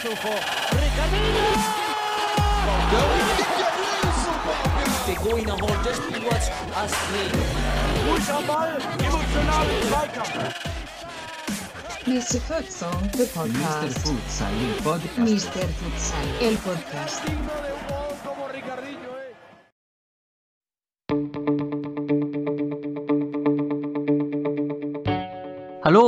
Sujo. 0.00 0.32
Ricardinho! 0.76 1.46
They 5.06 5.14
go 5.14 5.36
in 5.36 5.48
a 5.48 5.56
hole, 5.56 5.84
just 5.84 6.02
watch 6.26 6.48
us 6.76 6.94
play. 7.08 7.28
Ruhig 8.04 8.28
am 8.28 8.46
Ball, 8.46 8.72
emotional 9.06 9.66
Zweikampf. 9.88 10.66
Mr. 12.06 12.40
Futsal, 12.40 13.12
the 13.12 13.24
Mr. 13.24 13.32
podcast. 13.34 13.98
Futsal, 14.06 14.54
il 14.62 14.74
podcast. 14.82 15.18
Mr. 15.18 15.66
Futsal, 15.78 16.28
el 16.40 16.56
podcast. 16.58 17.75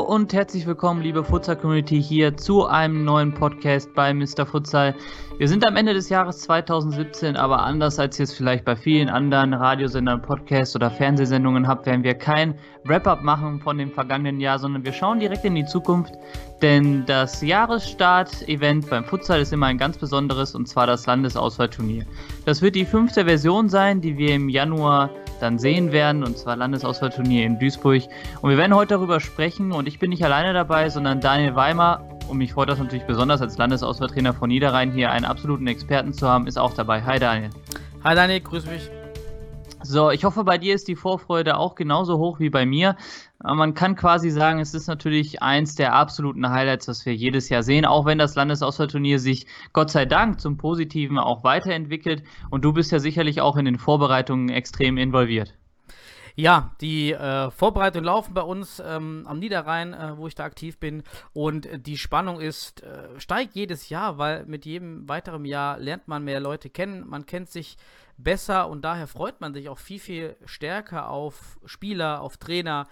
Und 0.09 0.33
herzlich 0.33 0.67
willkommen, 0.67 1.03
liebe 1.03 1.23
Futsal-Community, 1.23 2.03
hier 2.03 2.35
zu 2.35 2.65
einem 2.65 3.05
neuen 3.05 3.35
Podcast 3.35 3.93
bei 3.93 4.15
Mr. 4.15 4.47
Futsal. 4.47 4.95
Wir 5.37 5.49
sind 5.49 5.67
am 5.67 5.77
Ende 5.77 5.93
des 5.93 6.09
Jahres 6.09 6.39
2017, 6.39 7.37
aber 7.37 7.63
anders 7.63 7.99
als 7.99 8.19
ihr 8.19 8.23
es 8.23 8.33
vielleicht 8.33 8.65
bei 8.65 8.75
vielen 8.75 9.11
anderen 9.11 9.53
Radiosendern, 9.53 10.23
Podcasts 10.23 10.75
oder 10.75 10.91
Fernsehsendungen 10.91 11.69
habt, 11.69 11.85
werden 11.85 12.05
wir 12.05 12.15
kein 12.15 12.55
Wrap-up 12.85 13.23
machen 13.23 13.61
von 13.61 13.77
dem 13.77 13.93
vergangenen 13.93 14.41
Jahr, 14.41 14.59
sondern 14.59 14.83
wir 14.83 14.95
schauen 14.95 15.21
direkt 15.21 15.45
in 15.45 15.55
die 15.55 15.67
Zukunft, 15.67 16.15
denn 16.63 17.05
das 17.05 17.43
Jahresstart-Event 17.43 18.89
beim 18.89 19.05
Futsal 19.05 19.43
ist 19.43 19.53
immer 19.53 19.67
ein 19.67 19.77
ganz 19.77 19.99
besonderes 19.99 20.55
und 20.55 20.67
zwar 20.69 20.87
das 20.87 21.05
Landesauswahlturnier. 21.05 22.07
Das 22.47 22.63
wird 22.63 22.77
die 22.77 22.87
fünfte 22.87 23.27
Version 23.27 23.69
sein, 23.69 24.01
die 24.01 24.17
wir 24.17 24.35
im 24.35 24.49
Januar 24.49 25.11
dann 25.39 25.59
sehen 25.59 25.93
werden, 25.93 26.25
und 26.25 26.37
zwar 26.39 26.57
Landesauswahlturnier 26.57 27.47
in 27.47 27.59
Duisburg. 27.59 28.03
Und 28.41 28.51
wir 28.51 28.57
werden 28.57 28.75
heute 28.75 28.95
darüber 28.95 29.21
sprechen 29.21 29.73
und 29.73 29.89
ich 29.89 29.99
bin 29.99 30.11
nicht 30.11 30.25
alleine 30.25 30.53
dabei, 30.53 30.89
sondern 30.91 31.21
Daniel 31.21 31.55
Weimer. 31.55 32.05
Und 32.29 32.39
mich 32.39 32.53
freut 32.53 32.69
das 32.69 32.79
natürlich 32.79 33.05
besonders 33.05 33.41
als 33.41 33.57
Landesauswahltrainer 33.57 34.35
von 34.35 34.49
Niederrhein 34.49 34.93
hier 34.93 35.11
einen 35.11 35.25
absoluten 35.25 35.67
Experten 35.67 36.13
zu 36.13 36.29
haben, 36.29 36.47
ist 36.47 36.59
auch 36.59 36.75
dabei. 36.75 37.03
Hi 37.03 37.19
Daniel. 37.19 37.51
Hi 38.05 38.15
Daniel, 38.15 38.41
grüß 38.41 38.67
mich. 38.67 38.98
So, 39.83 40.11
ich 40.11 40.25
hoffe, 40.25 40.43
bei 40.43 40.59
dir 40.59 40.75
ist 40.75 40.89
die 40.89 40.97
Vorfreude 40.97 41.57
auch 41.57 41.77
genauso 41.77 42.19
hoch 42.19 42.41
wie 42.41 42.51
bei 42.51 42.67
mir. 42.67 42.97
Man 43.43 43.75
kann 43.75 43.95
quasi 43.95 44.31
sagen, 44.31 44.59
es 44.59 44.75
ist 44.75 44.89
natürlich 44.89 45.41
eins 45.41 45.77
der 45.77 45.95
absoluten 45.95 46.51
Highlights, 46.51 46.89
was 46.89 47.07
wir 47.07 47.15
jedes 47.15 47.49
Jahr 47.49 47.63
sehen, 47.63 47.85
auch 47.85 48.05
wenn 48.05 48.19
das 48.19 48.35
Landesauswahlturnier 48.35 49.21
sich 49.21 49.47
Gott 49.73 49.91
sei 49.91 50.05
Dank 50.05 50.41
zum 50.41 50.57
Positiven 50.57 51.17
auch 51.17 51.45
weiterentwickelt. 51.45 52.25
Und 52.51 52.65
du 52.65 52.73
bist 52.73 52.91
ja 52.91 52.99
sicherlich 52.99 53.41
auch 53.41 53.57
in 53.57 53.67
den 53.67 53.79
Vorbereitungen 53.79 54.49
extrem 54.49 54.97
involviert. 54.99 55.55
Ja, 56.35 56.73
die 56.81 57.13
äh, 57.13 57.51
Vorbereitungen 57.51 58.05
laufen 58.05 58.33
bei 58.33 58.43
uns 58.43 58.81
ähm, 58.85 59.27
am 59.27 59.41
Niederrhein, 59.41 59.93
äh, 59.93 60.17
wo 60.17 60.29
ich 60.29 60.37
da 60.37 60.45
aktiv 60.45 60.79
bin. 60.79 61.03
Und 61.33 61.67
äh, 61.67 61.81
die 61.81 61.99
Spannung 61.99 62.41
ist, 62.41 62.83
äh, 62.85 63.19
steigt 63.19 63.57
jedes 63.57 63.89
Jahr, 63.89 64.19
weil 64.19 64.47
mit 64.47 64.65
jedem 64.65 65.09
weiteren 65.09 65.45
Jahr 65.45 65.79
lernt 65.81 66.07
man 66.07 66.23
mehr 66.23 66.39
Leute 66.39 66.71
kennen, 66.71 67.09
man 67.09 67.27
kennt 67.27 67.51
sich 67.51 67.77
besser 68.19 68.69
und 68.69 68.83
daher 68.83 69.07
freut 69.07 69.41
man 69.41 69.55
sich 69.55 69.69
auch 69.69 69.79
viel, 69.79 70.01
viel 70.01 70.37
stärker 70.45 71.09
auf 71.09 71.59
Spieler, 71.65 72.21
auf 72.21 72.37
Trainer, 72.37 72.89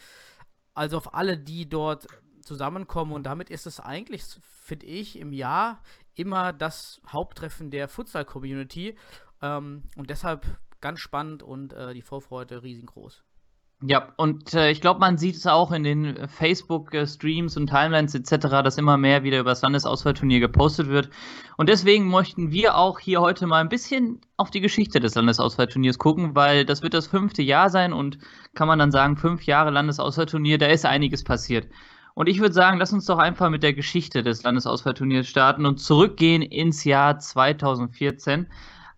also 0.73 0.97
auf 0.97 1.15
alle, 1.15 1.37
die 1.37 1.69
dort 1.69 2.07
zusammenkommen. 2.43 3.13
Und 3.13 3.25
damit 3.25 3.51
ist 3.51 3.67
es 3.67 3.81
eigentlich, 3.81 4.25
finde 4.43 4.87
ich, 4.87 5.19
im 5.19 5.33
Jahr 5.33 5.83
immer 6.15 6.53
das 6.53 7.01
Haupttreffen 7.09 7.71
der 7.71 7.89
Futsal-Community. 7.89 8.97
Ähm, 9.43 9.83
und 9.97 10.09
deshalb 10.09 10.47
ganz 10.81 11.01
spannend 11.01 11.43
und 11.43 11.73
äh, 11.73 11.93
die 11.93 12.03
Vorfreude 12.03 12.63
riesengroß. 12.63 13.26
Ja, 13.83 14.15
und 14.17 14.55
äh, 14.55 14.71
ich 14.71 14.81
glaube, 14.81 15.01
man 15.01 15.19
sieht 15.19 15.37
es 15.37 15.47
auch 15.47 15.71
in 15.71 15.85
den 15.85 16.17
äh, 16.17 16.29
Facebook-Streams 16.29 17.59
und 17.59 17.67
Timelines 17.67 18.15
etc., 18.15 18.49
dass 18.65 18.79
immer 18.79 18.97
mehr 18.97 19.23
wieder 19.23 19.39
über 19.41 19.51
das 19.51 19.61
Landesauswahlturnier 19.61 20.41
gepostet 20.41 20.89
wird. 20.89 21.11
Und 21.59 21.69
deswegen 21.69 22.09
möchten 22.09 22.51
wir 22.53 22.77
auch 22.79 22.99
hier 22.99 23.21
heute 23.21 23.47
mal 23.47 23.61
ein 23.61 23.69
bisschen 23.69 24.23
auf 24.39 24.51
die 24.51 24.63
Geschichte 24.63 24.99
des 24.99 25.15
Landesauswahlturniers 25.15 25.99
gucken, 25.99 26.35
weil 26.35 26.65
das 26.65 26.83
wird 26.83 26.95
das 26.95 27.07
fünfte 27.07 27.43
Jahr 27.43 27.69
sein 27.69 27.93
und 27.93 28.17
kann 28.55 28.67
man 28.67 28.79
dann 28.79 28.93
sagen, 28.93 29.19
fünf 29.19 29.45
Jahre 29.45 29.71
Landesauswahlturnier, 29.71 30.57
da 30.57 30.69
ist 30.69 30.87
einiges 30.87 31.23
passiert. 31.23 31.69
Und 32.15 32.31
ich 32.31 32.41
würde 32.41 32.55
sagen, 32.55 32.79
lass 32.79 32.95
uns 32.95 33.05
doch 33.05 33.19
einfach 33.19 33.51
mit 33.51 33.63
der 33.63 33.75
Geschichte 33.75 34.23
des 34.23 34.43
Landesauswahlturniers 34.43 35.27
starten 35.27 35.67
und 35.67 35.81
zurückgehen 35.81 36.41
ins 36.41 36.85
Jahr 36.85 37.19
2014 37.19 38.47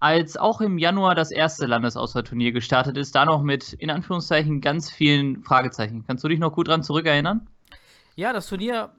als 0.00 0.36
auch 0.36 0.60
im 0.60 0.78
Januar 0.78 1.14
das 1.14 1.31
erste 1.31 1.66
Landesauswahlturnier 1.66 2.53
gestartet 2.53 2.97
ist, 2.97 3.14
da 3.14 3.25
noch 3.25 3.42
mit 3.42 3.72
in 3.72 3.91
Anführungszeichen 3.91 4.60
ganz 4.60 4.91
vielen 4.91 5.42
Fragezeichen. 5.42 6.04
Kannst 6.06 6.25
du 6.25 6.28
dich 6.28 6.38
noch 6.38 6.53
gut 6.53 6.69
dran 6.69 6.82
zurückerinnern? 6.82 7.48
Ja, 8.14 8.32
das 8.32 8.48
Turnier 8.48 8.92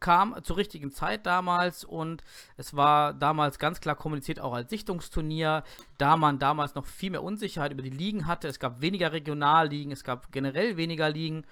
kam 0.00 0.34
zur 0.42 0.56
richtigen 0.56 0.90
Zeit 0.90 1.26
damals 1.26 1.84
und 1.84 2.24
es 2.56 2.74
war 2.74 3.12
damals 3.12 3.58
ganz 3.58 3.80
klar 3.80 3.94
kommuniziert 3.94 4.40
auch 4.40 4.54
als 4.54 4.70
Sichtungsturnier, 4.70 5.62
da 5.98 6.16
man 6.16 6.38
damals 6.38 6.74
noch 6.74 6.86
viel 6.86 7.10
mehr 7.10 7.22
Unsicherheit 7.22 7.72
über 7.72 7.82
die 7.82 7.90
Ligen 7.90 8.26
hatte. 8.26 8.48
Es 8.48 8.58
gab 8.58 8.80
weniger 8.80 9.12
Regionalligen, 9.12 9.92
es 9.92 10.02
gab 10.02 10.32
generell 10.32 10.78
weniger 10.78 11.10
Ligen 11.10 11.44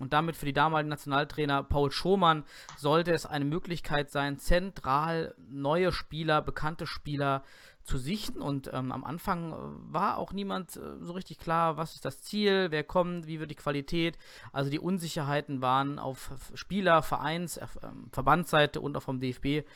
und 0.00 0.14
damit 0.14 0.34
für 0.36 0.46
die 0.46 0.54
damaligen 0.54 0.88
Nationaltrainer 0.88 1.62
Paul 1.62 1.92
Schomann 1.92 2.44
sollte 2.78 3.12
es 3.12 3.26
eine 3.26 3.44
Möglichkeit 3.44 4.10
sein, 4.10 4.38
zentral 4.38 5.34
neue 5.36 5.92
Spieler, 5.92 6.40
bekannte 6.40 6.86
Spieler 6.86 7.44
zu 7.84 7.98
sichten. 7.98 8.40
Und 8.40 8.70
ähm, 8.72 8.92
am 8.92 9.04
Anfang 9.04 9.52
äh, 9.52 9.56
war 9.92 10.18
auch 10.18 10.32
niemand 10.32 10.76
äh, 10.76 10.80
so 11.00 11.12
richtig 11.12 11.38
klar, 11.38 11.76
was 11.76 11.94
ist 11.94 12.04
das 12.04 12.22
Ziel, 12.22 12.68
wer 12.70 12.84
kommt, 12.84 13.26
wie 13.26 13.40
wird 13.40 13.50
die 13.50 13.56
Qualität. 13.56 14.18
Also 14.52 14.70
die 14.70 14.78
Unsicherheiten 14.78 15.62
waren 15.62 15.98
auf 15.98 16.30
Spieler, 16.54 17.02
Vereins, 17.02 17.56
äh, 17.56 17.66
Verbandsseite 18.12 18.80
und 18.80 18.96
auch 18.96 19.02
vom 19.02 19.20
DFB 19.20 19.66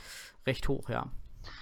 recht 0.46 0.68
hoch, 0.68 0.88
ja. 0.88 1.06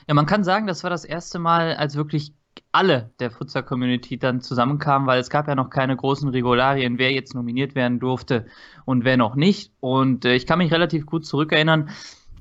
Ja, 0.07 0.15
man 0.15 0.27
kann 0.27 0.45
sagen, 0.45 0.67
das 0.67 0.83
war 0.85 0.91
das 0.91 1.05
erste 1.05 1.39
Mal, 1.39 1.75
als 1.75 1.97
wirklich 1.97 2.35
alle 2.71 3.11
der 3.19 3.31
Futsal-Community 3.31 4.19
dann 4.19 4.41
zusammenkamen, 4.41 5.07
weil 5.07 5.21
es 5.21 5.31
gab 5.31 5.49
ja 5.49 5.55
noch 5.55 5.71
keine 5.71 5.97
großen 5.97 6.29
Regularien, 6.29 6.99
wer 6.99 7.13
jetzt 7.13 7.35
nominiert 7.35 7.75
werden 7.75 8.01
durfte 8.01 8.47
und 8.85 9.05
wer 9.05 9.17
noch 9.17 9.35
nicht. 9.35 9.73
Und 9.81 10.25
äh, 10.25 10.35
ich 10.35 10.47
kann 10.47 10.59
mich 10.59 10.73
relativ 10.73 11.07
gut 11.07 11.27
zurückerinnern, 11.27 11.91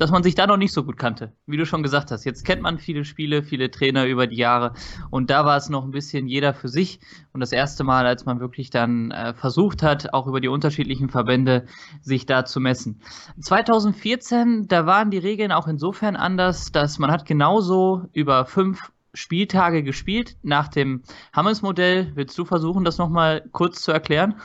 dass 0.01 0.09
man 0.09 0.23
sich 0.23 0.33
da 0.33 0.47
noch 0.47 0.57
nicht 0.57 0.73
so 0.73 0.83
gut 0.83 0.97
kannte, 0.97 1.31
wie 1.45 1.57
du 1.57 1.65
schon 1.67 1.83
gesagt 1.83 2.09
hast. 2.09 2.25
Jetzt 2.25 2.43
kennt 2.43 2.63
man 2.63 2.79
viele 2.79 3.05
Spiele, 3.05 3.43
viele 3.43 3.69
Trainer 3.69 4.07
über 4.07 4.25
die 4.25 4.35
Jahre 4.35 4.73
und 5.11 5.29
da 5.29 5.45
war 5.45 5.57
es 5.57 5.69
noch 5.69 5.83
ein 5.83 5.91
bisschen 5.91 6.27
jeder 6.27 6.55
für 6.55 6.69
sich 6.69 6.99
und 7.33 7.39
das 7.39 7.51
erste 7.51 7.83
Mal, 7.83 8.07
als 8.07 8.25
man 8.25 8.39
wirklich 8.39 8.71
dann 8.71 9.11
äh, 9.11 9.35
versucht 9.35 9.83
hat, 9.83 10.11
auch 10.11 10.25
über 10.25 10.41
die 10.41 10.47
unterschiedlichen 10.47 11.09
Verbände 11.09 11.67
sich 12.01 12.25
da 12.25 12.45
zu 12.45 12.59
messen. 12.59 12.99
2014, 13.39 14.67
da 14.67 14.87
waren 14.87 15.11
die 15.11 15.19
Regeln 15.19 15.51
auch 15.51 15.67
insofern 15.67 16.15
anders, 16.15 16.71
dass 16.71 16.97
man 16.97 17.11
hat 17.11 17.27
genauso 17.27 18.07
über 18.11 18.45
fünf 18.45 18.91
Spieltage 19.13 19.83
gespielt 19.83 20.37
nach 20.41 20.67
dem 20.67 21.03
Hammes-Modell. 21.33 22.11
Willst 22.15 22.37
du 22.37 22.45
versuchen, 22.45 22.85
das 22.85 22.97
nochmal 22.97 23.43
kurz 23.51 23.81
zu 23.81 23.91
erklären? 23.91 24.39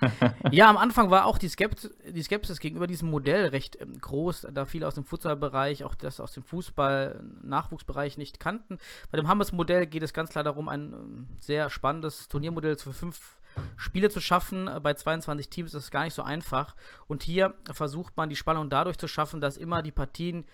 ja, 0.50 0.68
am 0.68 0.76
Anfang 0.76 1.10
war 1.10 1.26
auch 1.26 1.38
die 1.38 1.48
Skepsis, 1.48 1.94
die 2.06 2.22
Skepsis 2.22 2.58
gegenüber 2.58 2.86
diesem 2.86 3.10
Modell 3.10 3.46
recht 3.46 3.80
ähm, 3.80 3.98
groß, 4.00 4.48
da 4.52 4.64
viele 4.64 4.86
aus 4.86 4.94
dem 4.94 5.04
Futsalbereich, 5.04 5.84
auch 5.84 5.94
das 5.94 6.20
aus 6.20 6.32
dem 6.32 6.42
Fußball-Nachwuchsbereich 6.42 8.18
nicht 8.18 8.40
kannten. 8.40 8.78
Bei 9.10 9.16
dem 9.16 9.28
Hammes-Modell 9.28 9.86
geht 9.86 10.02
es 10.02 10.12
ganz 10.12 10.30
klar 10.30 10.44
darum, 10.44 10.68
ein 10.68 10.92
ähm, 10.92 11.28
sehr 11.38 11.70
spannendes 11.70 12.28
Turniermodell 12.28 12.76
für 12.76 12.92
fünf 12.92 13.38
Spiele 13.76 14.10
zu 14.10 14.20
schaffen. 14.20 14.70
Bei 14.82 14.94
22 14.94 15.48
Teams 15.48 15.74
ist 15.74 15.84
es 15.84 15.90
gar 15.90 16.04
nicht 16.04 16.14
so 16.14 16.22
einfach. 16.22 16.74
Und 17.06 17.22
hier 17.22 17.54
versucht 17.72 18.16
man 18.16 18.28
die 18.28 18.36
Spannung 18.36 18.68
dadurch 18.68 18.98
zu 18.98 19.08
schaffen, 19.08 19.40
dass 19.40 19.56
immer 19.56 19.82
die 19.82 19.92
Partien 19.92 20.44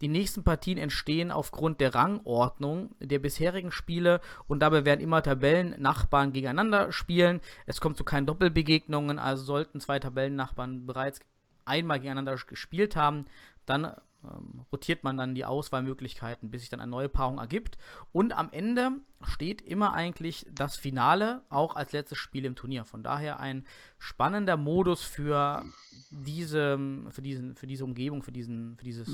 die 0.00 0.08
nächsten 0.08 0.44
Partien 0.44 0.78
entstehen 0.78 1.30
aufgrund 1.30 1.80
der 1.80 1.94
Rangordnung 1.94 2.94
der 3.00 3.18
bisherigen 3.18 3.72
Spiele 3.72 4.20
und 4.46 4.60
dabei 4.60 4.84
werden 4.84 5.00
immer 5.00 5.22
Tabellennachbarn 5.22 6.32
gegeneinander 6.32 6.92
spielen. 6.92 7.40
Es 7.66 7.80
kommt 7.80 7.96
zu 7.96 8.04
keinen 8.04 8.26
Doppelbegegnungen, 8.26 9.18
also 9.18 9.44
sollten 9.44 9.80
zwei 9.80 9.98
Tabellennachbarn 9.98 10.86
bereits 10.86 11.20
einmal 11.64 11.98
gegeneinander 11.98 12.36
gespielt 12.46 12.96
haben, 12.96 13.26
dann 13.64 13.92
ähm, 14.24 14.64
rotiert 14.72 15.04
man 15.04 15.16
dann 15.16 15.34
die 15.34 15.44
Auswahlmöglichkeiten, 15.44 16.50
bis 16.50 16.62
sich 16.62 16.70
dann 16.70 16.80
eine 16.80 16.90
neue 16.90 17.08
Paarung 17.08 17.38
ergibt. 17.38 17.76
Und 18.12 18.36
am 18.36 18.50
Ende 18.52 18.92
steht 19.22 19.60
immer 19.62 19.92
eigentlich 19.92 20.46
das 20.50 20.76
Finale 20.76 21.42
auch 21.48 21.76
als 21.76 21.92
letztes 21.92 22.18
Spiel 22.18 22.44
im 22.44 22.54
Turnier. 22.54 22.84
Von 22.84 23.02
daher 23.02 23.40
ein 23.40 23.66
spannender 23.98 24.56
Modus 24.56 25.02
für 25.02 25.64
diese, 26.10 26.78
für 27.10 27.22
diesen, 27.22 27.56
für 27.56 27.66
diese 27.66 27.84
Umgebung, 27.84 28.22
für 28.22 28.32
diesen, 28.32 28.76
für 28.76 28.84
dieses 28.84 29.10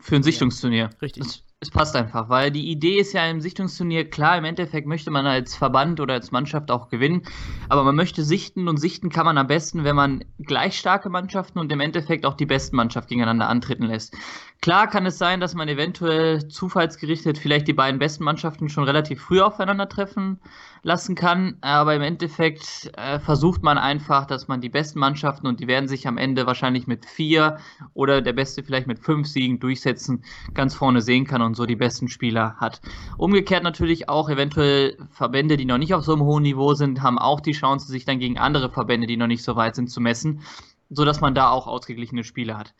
Für 0.00 0.16
ein 0.16 0.22
Sichtungsturnier. 0.22 0.90
Richtig. 1.00 1.22
Das, 1.22 1.44
Es 1.62 1.68
passt 1.68 1.94
einfach, 1.94 2.30
weil 2.30 2.50
die 2.50 2.70
Idee 2.70 3.00
ist 3.00 3.12
ja 3.12 3.28
im 3.28 3.42
Sichtungsturnier, 3.42 4.08
klar, 4.08 4.38
im 4.38 4.44
Endeffekt 4.44 4.86
möchte 4.86 5.10
man 5.10 5.26
als 5.26 5.54
Verband 5.54 6.00
oder 6.00 6.14
als 6.14 6.30
Mannschaft 6.30 6.70
auch 6.70 6.88
gewinnen, 6.88 7.24
aber 7.68 7.84
man 7.84 7.96
möchte 7.96 8.24
sichten 8.24 8.66
und 8.66 8.78
sichten 8.78 9.10
kann 9.10 9.26
man 9.26 9.36
am 9.36 9.46
besten, 9.46 9.84
wenn 9.84 9.94
man 9.94 10.24
gleich 10.38 10.78
starke 10.78 11.10
Mannschaften 11.10 11.58
und 11.58 11.70
im 11.70 11.80
Endeffekt 11.80 12.24
auch 12.24 12.32
die 12.32 12.46
besten 12.46 12.76
Mannschaften 12.76 13.10
gegeneinander 13.10 13.50
antreten 13.50 13.84
lässt. 13.84 14.16
Klar 14.62 14.88
kann 14.88 15.04
es 15.04 15.18
sein, 15.18 15.40
dass 15.40 15.54
man 15.54 15.68
eventuell 15.68 16.48
zufallsgerichtet 16.48 17.36
vielleicht 17.36 17.68
die 17.68 17.74
beiden 17.74 17.98
besten 17.98 18.24
Mannschaften 18.24 18.70
schon 18.70 18.84
relativ 18.84 19.20
früh 19.20 19.42
aufeinandertreffen 19.42 20.40
lassen 20.82 21.14
kann, 21.14 21.56
aber 21.60 21.94
im 21.94 22.02
Endeffekt 22.02 22.90
äh, 22.96 23.18
versucht 23.20 23.62
man 23.62 23.76
einfach, 23.76 24.26
dass 24.26 24.48
man 24.48 24.62
die 24.62 24.68
besten 24.70 24.98
Mannschaften 24.98 25.46
und 25.46 25.60
die 25.60 25.66
werden 25.66 25.88
sich 25.88 26.08
am 26.08 26.16
Ende 26.16 26.46
wahrscheinlich 26.46 26.86
mit 26.86 27.04
vier 27.04 27.58
oder 27.92 28.22
der 28.22 28.32
Beste 28.32 28.62
vielleicht 28.62 28.86
mit 28.86 28.98
fünf 28.98 29.26
Siegen 29.26 29.60
durchsetzen, 29.60 30.24
ganz 30.54 30.74
vorne 30.74 31.02
sehen 31.02 31.26
kann 31.26 31.42
und 31.42 31.49
so 31.54 31.66
die 31.66 31.76
besten 31.76 32.08
Spieler 32.08 32.56
hat. 32.56 32.80
Umgekehrt 33.16 33.62
natürlich 33.62 34.08
auch 34.08 34.28
eventuell 34.28 34.96
Verbände, 35.10 35.56
die 35.56 35.64
noch 35.64 35.78
nicht 35.78 35.94
auf 35.94 36.04
so 36.04 36.12
einem 36.12 36.22
hohen 36.22 36.42
Niveau 36.42 36.74
sind, 36.74 37.02
haben 37.02 37.18
auch 37.18 37.40
die 37.40 37.52
Chance, 37.52 37.86
sich 37.86 38.04
dann 38.04 38.18
gegen 38.18 38.38
andere 38.38 38.70
Verbände, 38.70 39.06
die 39.06 39.16
noch 39.16 39.26
nicht 39.26 39.42
so 39.42 39.56
weit 39.56 39.74
sind, 39.74 39.90
zu 39.90 40.00
messen, 40.00 40.40
sodass 40.88 41.20
man 41.20 41.34
da 41.34 41.50
auch 41.50 41.66
ausgeglichene 41.66 42.24
Spiele 42.24 42.56
hat. 42.56 42.74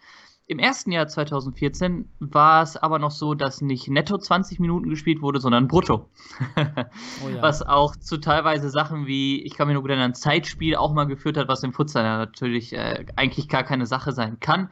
Im 0.51 0.59
ersten 0.59 0.91
Jahr 0.91 1.07
2014 1.07 2.11
war 2.19 2.65
es 2.65 2.77
aber 2.77 2.99
noch 2.99 3.13
so, 3.13 3.35
dass 3.35 3.61
nicht 3.61 3.89
netto 3.89 4.19
20 4.19 4.59
Minuten 4.59 4.91
gespielt 4.91 5.23
wurde, 5.23 5.39
sondern 5.39 5.69
brutto. 5.69 6.09
oh 6.57 7.29
ja. 7.29 7.41
Was 7.41 7.63
auch 7.63 7.95
zu 7.95 8.19
teilweise 8.19 8.69
Sachen 8.69 9.07
wie, 9.07 9.43
ich 9.43 9.55
kann 9.55 9.69
mir 9.69 9.75
nur 9.75 9.83
gut 9.83 9.93
erinnern, 9.93 10.13
Zeitspiel 10.13 10.75
auch 10.75 10.93
mal 10.93 11.05
geführt 11.05 11.37
hat, 11.37 11.47
was 11.47 11.63
im 11.63 11.73
Futsal 11.73 12.03
natürlich 12.03 12.73
äh, 12.73 13.07
eigentlich 13.15 13.49
gar 13.49 13.63
keine 13.63 13.87
Sache 13.87 14.11
sein 14.11 14.41
kann. 14.41 14.71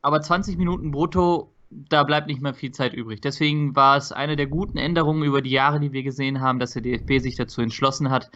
Aber 0.00 0.20
20 0.20 0.58
Minuten 0.58 0.92
brutto, 0.92 1.55
da 1.70 2.04
bleibt 2.04 2.28
nicht 2.28 2.40
mehr 2.40 2.54
viel 2.54 2.72
Zeit 2.72 2.94
übrig. 2.94 3.20
Deswegen 3.20 3.74
war 3.74 3.96
es 3.96 4.12
eine 4.12 4.36
der 4.36 4.46
guten 4.46 4.78
Änderungen 4.78 5.24
über 5.24 5.42
die 5.42 5.50
Jahre, 5.50 5.80
die 5.80 5.92
wir 5.92 6.02
gesehen 6.02 6.40
haben, 6.40 6.58
dass 6.58 6.72
der 6.72 6.82
DFB 6.82 7.20
sich 7.20 7.36
dazu 7.36 7.60
entschlossen 7.60 8.10
hat, 8.10 8.30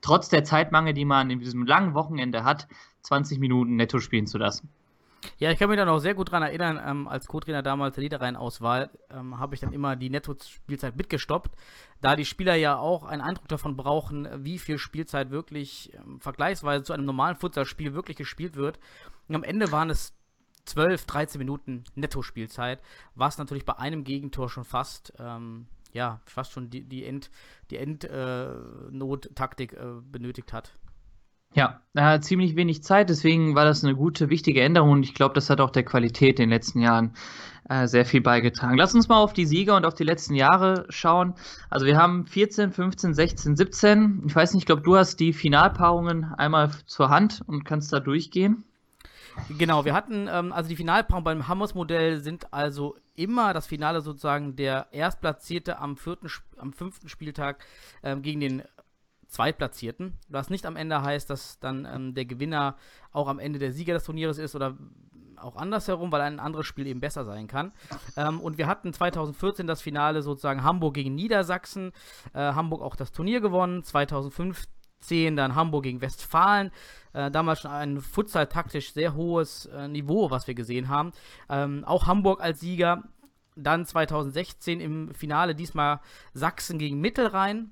trotz 0.00 0.28
der 0.28 0.44
Zeitmangel, 0.44 0.92
die 0.94 1.04
man 1.04 1.30
in 1.30 1.38
diesem 1.38 1.64
langen 1.66 1.94
Wochenende 1.94 2.44
hat, 2.44 2.66
20 3.02 3.38
Minuten 3.38 3.76
netto 3.76 4.00
spielen 4.00 4.26
zu 4.26 4.38
lassen. 4.38 4.68
Ja, 5.38 5.50
ich 5.52 5.58
kann 5.58 5.68
mich 5.68 5.78
da 5.78 5.84
noch 5.84 6.00
sehr 6.00 6.14
gut 6.14 6.28
daran 6.28 6.42
erinnern, 6.42 6.80
ähm, 6.84 7.06
als 7.06 7.28
Co-Trainer 7.28 7.62
damals 7.62 7.94
der 7.94 8.02
Niederrhein-Auswahl, 8.02 8.90
ähm, 9.10 9.38
habe 9.38 9.54
ich 9.54 9.60
dann 9.60 9.72
immer 9.72 9.94
die 9.94 10.10
Netto-Spielzeit 10.10 10.96
mitgestoppt, 10.96 11.52
da 12.00 12.16
die 12.16 12.24
Spieler 12.24 12.56
ja 12.56 12.76
auch 12.76 13.04
einen 13.04 13.22
Eindruck 13.22 13.46
davon 13.46 13.76
brauchen, 13.76 14.28
wie 14.44 14.58
viel 14.58 14.78
Spielzeit 14.78 15.30
wirklich 15.30 15.92
ähm, 15.94 16.20
vergleichsweise 16.20 16.82
zu 16.82 16.92
einem 16.92 17.04
normalen 17.04 17.36
Futsalspiel 17.36 17.94
wirklich 17.94 18.16
gespielt 18.16 18.56
wird. 18.56 18.80
Und 19.28 19.36
am 19.36 19.44
Ende 19.44 19.70
waren 19.70 19.90
es 19.90 20.12
12, 20.64 21.06
13 21.06 21.38
Minuten 21.38 21.84
Netto-Spielzeit, 21.94 22.80
was 23.14 23.38
natürlich 23.38 23.64
bei 23.64 23.78
einem 23.78 24.04
Gegentor 24.04 24.48
schon 24.48 24.64
fast, 24.64 25.12
ähm, 25.18 25.66
ja, 25.92 26.20
fast 26.24 26.52
schon 26.52 26.70
die, 26.70 26.84
die 26.84 27.04
End, 27.04 27.30
die 27.70 27.76
Endnot-Taktik 27.76 29.72
äh, 29.72 29.76
äh, 29.76 30.00
benötigt 30.02 30.52
hat. 30.52 30.72
Ja, 31.54 31.82
hat 31.94 32.24
ziemlich 32.24 32.56
wenig 32.56 32.82
Zeit, 32.82 33.10
deswegen 33.10 33.54
war 33.54 33.66
das 33.66 33.84
eine 33.84 33.94
gute, 33.94 34.30
wichtige 34.30 34.62
Änderung 34.62 34.90
und 34.90 35.02
ich 35.02 35.12
glaube, 35.12 35.34
das 35.34 35.50
hat 35.50 35.60
auch 35.60 35.68
der 35.68 35.84
Qualität 35.84 36.38
in 36.38 36.44
den 36.44 36.50
letzten 36.50 36.80
Jahren 36.80 37.12
äh, 37.68 37.86
sehr 37.86 38.06
viel 38.06 38.22
beigetragen. 38.22 38.78
Lass 38.78 38.94
uns 38.94 39.08
mal 39.08 39.18
auf 39.18 39.34
die 39.34 39.44
Sieger 39.44 39.76
und 39.76 39.84
auf 39.84 39.94
die 39.94 40.04
letzten 40.04 40.34
Jahre 40.34 40.86
schauen. 40.88 41.34
Also 41.68 41.84
wir 41.84 41.98
haben 41.98 42.26
14, 42.26 42.72
15, 42.72 43.12
16, 43.12 43.56
17. 43.56 44.22
Ich 44.26 44.34
weiß 44.34 44.54
nicht, 44.54 44.62
ich 44.62 44.66
glaube, 44.66 44.80
du 44.82 44.96
hast 44.96 45.20
die 45.20 45.34
Finalpaarungen 45.34 46.24
einmal 46.24 46.70
zur 46.86 47.10
Hand 47.10 47.42
und 47.46 47.64
kannst 47.64 47.92
da 47.92 48.00
durchgehen. 48.00 48.64
Genau, 49.58 49.84
wir 49.84 49.94
hatten, 49.94 50.28
ähm, 50.30 50.52
also 50.52 50.68
die 50.68 50.76
Finalpaarungen 50.76 51.24
beim 51.24 51.48
Hammers-Modell 51.48 52.20
sind 52.20 52.52
also 52.52 52.96
immer 53.14 53.52
das 53.52 53.66
Finale 53.66 54.00
sozusagen 54.00 54.56
der 54.56 54.88
Erstplatzierte 54.92 55.78
am, 55.78 55.96
vierten, 55.96 56.28
am 56.56 56.72
fünften 56.72 57.08
Spieltag 57.08 57.64
ähm, 58.02 58.22
gegen 58.22 58.40
den 58.40 58.62
Zweitplatzierten. 59.28 60.18
Was 60.28 60.50
nicht 60.50 60.66
am 60.66 60.76
Ende 60.76 61.02
heißt, 61.02 61.28
dass 61.30 61.58
dann 61.58 61.88
ähm, 61.90 62.14
der 62.14 62.26
Gewinner 62.26 62.76
auch 63.12 63.28
am 63.28 63.38
Ende 63.38 63.58
der 63.58 63.72
Sieger 63.72 63.94
des 63.94 64.04
Turnieres 64.04 64.38
ist 64.38 64.54
oder 64.54 64.76
auch 65.42 65.56
andersherum, 65.56 66.12
weil 66.12 66.20
ein 66.20 66.38
anderes 66.38 66.66
Spiel 66.66 66.86
eben 66.86 67.00
besser 67.00 67.24
sein 67.24 67.46
kann. 67.46 67.72
Ähm, 68.16 68.40
und 68.40 68.58
wir 68.58 68.66
hatten 68.66 68.92
2014 68.92 69.66
das 69.66 69.82
Finale 69.82 70.22
sozusagen 70.22 70.62
Hamburg 70.62 70.94
gegen 70.94 71.14
Niedersachsen. 71.14 71.92
Äh, 72.32 72.38
Hamburg 72.38 72.82
auch 72.82 72.96
das 72.96 73.12
Turnier 73.12 73.40
gewonnen. 73.40 73.82
2015 73.82 74.72
dann 75.36 75.54
Hamburg 75.54 75.84
gegen 75.84 76.00
Westfalen. 76.00 76.70
Äh, 77.12 77.30
damals 77.30 77.60
schon 77.60 77.70
ein 77.70 78.00
Futsal-taktisch 78.00 78.92
sehr 78.92 79.14
hohes 79.14 79.66
äh, 79.66 79.88
Niveau, 79.88 80.30
was 80.30 80.46
wir 80.46 80.54
gesehen 80.54 80.88
haben. 80.88 81.12
Ähm, 81.48 81.84
auch 81.84 82.06
Hamburg 82.06 82.40
als 82.40 82.60
Sieger. 82.60 83.02
Dann 83.54 83.84
2016 83.84 84.80
im 84.80 85.14
Finale 85.14 85.54
diesmal 85.54 86.00
Sachsen 86.32 86.78
gegen 86.78 87.00
Mittelrhein. 87.00 87.70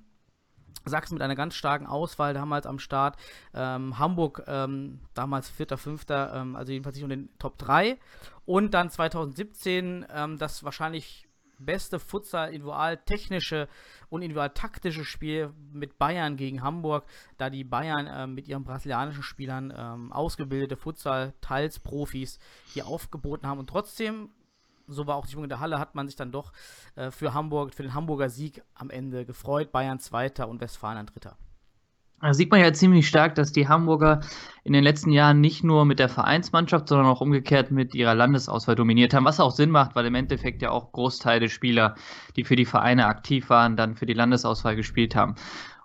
Sachsen 0.85 1.15
mit 1.15 1.23
einer 1.23 1.35
ganz 1.35 1.55
starken 1.55 1.87
Auswahl 1.87 2.35
damals 2.35 2.67
am 2.67 2.79
Start. 2.79 3.17
Ähm, 3.55 3.99
Hamburg 3.99 4.45
ähm, 4.47 5.01
damals 5.15 5.49
Vierter, 5.49 5.79
Fünfter, 5.79 6.35
ähm, 6.35 6.57
also 6.57 6.73
jedenfalls 6.73 6.97
nicht 6.97 7.05
um 7.05 7.11
den 7.11 7.31
Top 7.39 7.59
3. 7.59 7.99
Und 8.45 8.75
dann 8.75 8.91
2017 8.91 10.07
ähm, 10.13 10.39
das 10.39 10.65
wahrscheinlich 10.65 11.30
beste 11.65 11.99
Futsal 11.99 12.49
individual 12.49 12.97
technische 12.97 13.69
und 14.09 14.23
individual 14.23 14.51
taktische 14.51 15.05
Spiel 15.05 15.53
mit 15.73 15.99
Bayern 15.99 16.37
gegen 16.37 16.63
Hamburg, 16.63 17.05
da 17.39 17.51
die 17.51 17.65
Bayern 17.65 18.07
äh, 18.07 18.27
mit 18.27 18.49
ihren 18.49 18.65
brasilianischen 18.65 19.23
Spielern 19.23 19.73
ähm, 19.77 20.13
ausgebildete 20.13 20.77
Futsal 20.77 21.35
teils 21.41 21.79
Profis 21.79 22.39
hier 22.67 22.87
aufgeboten 22.87 23.47
haben 23.47 23.61
und 23.61 23.69
trotzdem 23.69 24.31
so 24.93 25.07
war 25.07 25.17
auch 25.17 25.25
die 25.25 25.29
Stimmung 25.29 25.45
in 25.45 25.51
der 25.51 25.61
Halle, 25.61 25.79
hat 25.79 25.95
man 25.95 26.09
sich 26.09 26.17
dann 26.17 26.33
doch 26.33 26.53
äh, 26.97 27.11
für 27.11 27.33
Hamburg, 27.33 27.75
für 27.75 27.85
den 27.85 27.95
Hamburger 27.95 28.29
Sieg 28.29 28.63
am 28.75 28.91
Ende 28.91 29.25
gefreut. 29.25 29.71
Bayern 29.71 30.01
Zweiter 30.01 30.49
und 30.49 30.61
Westfalen 30.61 31.07
Dritter. 31.07 31.37
Da 32.21 32.35
sieht 32.35 32.51
man 32.51 32.61
ja 32.61 32.73
ziemlich 32.73 33.09
stark, 33.09 33.35
dass 33.35 33.51
die 33.53 33.67
Hamburger 33.67 34.21
in 34.65 34.73
den 34.73 34.85
letzten 34.85 35.11
Jahren 35.11 35.41
nicht 35.41 35.65
nur 35.65 35.85
mit 35.85 35.99
der 35.99 36.09
Vereinsmannschaft, 36.09 36.89
sondern 36.89 37.07
auch 37.07 37.21
umgekehrt 37.21 37.71
mit 37.71 37.95
ihrer 37.95 38.15
Landesauswahl 38.15 38.75
dominiert 38.75 39.15
haben, 39.15 39.25
was 39.25 39.41
auch 39.41 39.53
Sinn 39.53 39.71
macht, 39.71 39.95
weil 39.95 40.07
im 40.07 40.15
Endeffekt 40.15 40.63
ja 40.63 40.71
auch 40.71 40.93
Großteil 40.93 41.41
der 41.41 41.49
Spieler, 41.49 41.95
die 42.37 42.45
für 42.45 42.57
die 42.57 42.67
Vereine 42.67 43.07
aktiv 43.07 43.49
waren, 43.51 43.77
dann 43.77 43.97
für 43.97 44.07
die 44.07 44.15
Landesauswahl 44.15 44.77
gespielt 44.77 45.17
haben. 45.17 45.35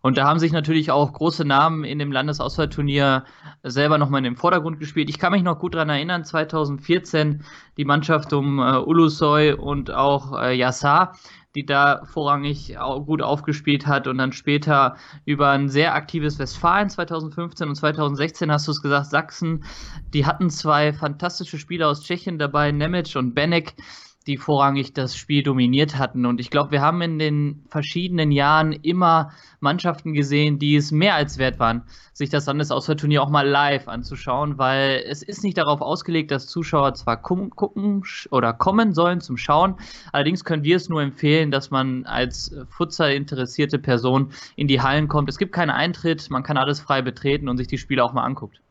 Und 0.06 0.18
da 0.18 0.28
haben 0.28 0.38
sich 0.38 0.52
natürlich 0.52 0.92
auch 0.92 1.14
große 1.14 1.46
Namen 1.46 1.84
in 1.84 1.98
dem 1.98 2.12
Landesauswahlturnier 2.12 3.24
selber 3.64 3.98
nochmal 3.98 4.20
in 4.20 4.26
den 4.26 4.36
Vordergrund 4.36 4.80
gespielt. 4.80 5.10
Ich 5.10 5.18
kann 5.18 5.32
mich 5.32 5.42
noch 5.42 5.58
gut 5.58 5.74
daran 5.74 5.90
erinnern, 5.90 6.24
2014 6.24 7.44
die 7.78 7.86
Mannschaft 7.86 8.32
um 8.32 8.60
äh, 8.60 8.78
Ulusoy 8.78 9.54
und 9.54 9.90
auch 9.90 10.40
äh, 10.40 10.56
Yassar, 10.56 11.16
die 11.56 11.66
da 11.66 12.04
vorrangig 12.06 12.78
gut 13.06 13.22
aufgespielt 13.22 13.88
hat 13.88 14.08
und 14.08 14.20
dann 14.20 14.32
später 14.32 14.98
über 15.26 15.50
ein 15.50 15.70
sehr 15.70 15.96
aktives 15.96 16.38
Westfalen 16.38 16.90
2015 16.90 17.70
und 17.70 17.76
2016 17.76 18.52
hast 18.52 18.65
du 18.68 18.72
es 18.72 18.82
gesagt, 18.82 19.10
Sachsen, 19.10 19.64
die 20.14 20.26
hatten 20.26 20.50
zwei 20.50 20.94
fantastische 20.94 21.58
Spieler 21.58 21.90
aus 21.90 22.04
Tschechien 22.04 22.40
dabei, 22.40 22.72
Nemec 22.72 23.16
und 23.16 23.34
Benek, 23.34 23.76
die 24.28 24.38
vorrangig 24.38 24.94
das 24.94 25.16
Spiel 25.16 25.44
dominiert 25.44 25.98
hatten. 25.98 26.26
Und 26.26 26.40
ich 26.40 26.50
glaube, 26.50 26.72
wir 26.72 26.82
haben 26.82 27.02
in 27.02 27.20
den 27.20 27.64
verschiedenen 27.70 28.32
Jahren 28.32 28.72
immer 28.74 29.32
Mannschaften 29.60 30.14
gesehen, 30.14 30.58
die 30.58 30.76
es 30.76 30.92
mehr 30.92 31.16
als 31.16 31.38
wert 31.38 31.60
waren, 31.60 31.84
sich 32.14 32.30
das 32.30 32.46
Landesauswahlturnier 32.48 33.22
auch 33.22 33.30
mal 33.30 33.48
live 33.48 33.88
anzuschauen, 33.88 34.58
weil 34.58 35.04
es 35.08 35.22
ist 35.22 35.44
nicht 35.44 35.58
darauf 35.58 35.82
ausgelegt, 35.82 36.32
dass 36.32 36.48
Zuschauer 36.48 36.94
zwar 36.96 37.22
gucken 37.22 37.52
oder 38.32 38.54
kommen 38.54 38.94
sollen 38.94 39.22
zum 39.22 39.38
Schauen, 39.38 39.76
allerdings 40.12 40.44
können 40.44 40.64
wir 40.64 40.78
es 40.78 40.90
nur 40.90 41.02
empfehlen, 41.02 41.52
dass 41.52 41.72
man 41.72 42.06
als 42.06 42.56
Futsal 42.70 43.12
interessierte 43.14 43.80
Person 43.80 44.32
in 44.56 44.68
die 44.68 44.82
Hallen 44.82 45.08
kommt. 45.08 45.30
Es 45.30 45.38
gibt 45.38 45.52
keinen 45.52 45.72
Eintritt, 45.72 46.30
man 46.30 46.44
kann 46.44 46.58
alles 46.58 46.80
frei 46.80 47.02
betreten 47.02 47.50
und 47.50 47.58
sich 47.58 47.68
die 47.68 47.78
Spiele 47.78 48.04
auch 48.04 48.14
mal 48.14 48.24
anguckt. 48.24 48.62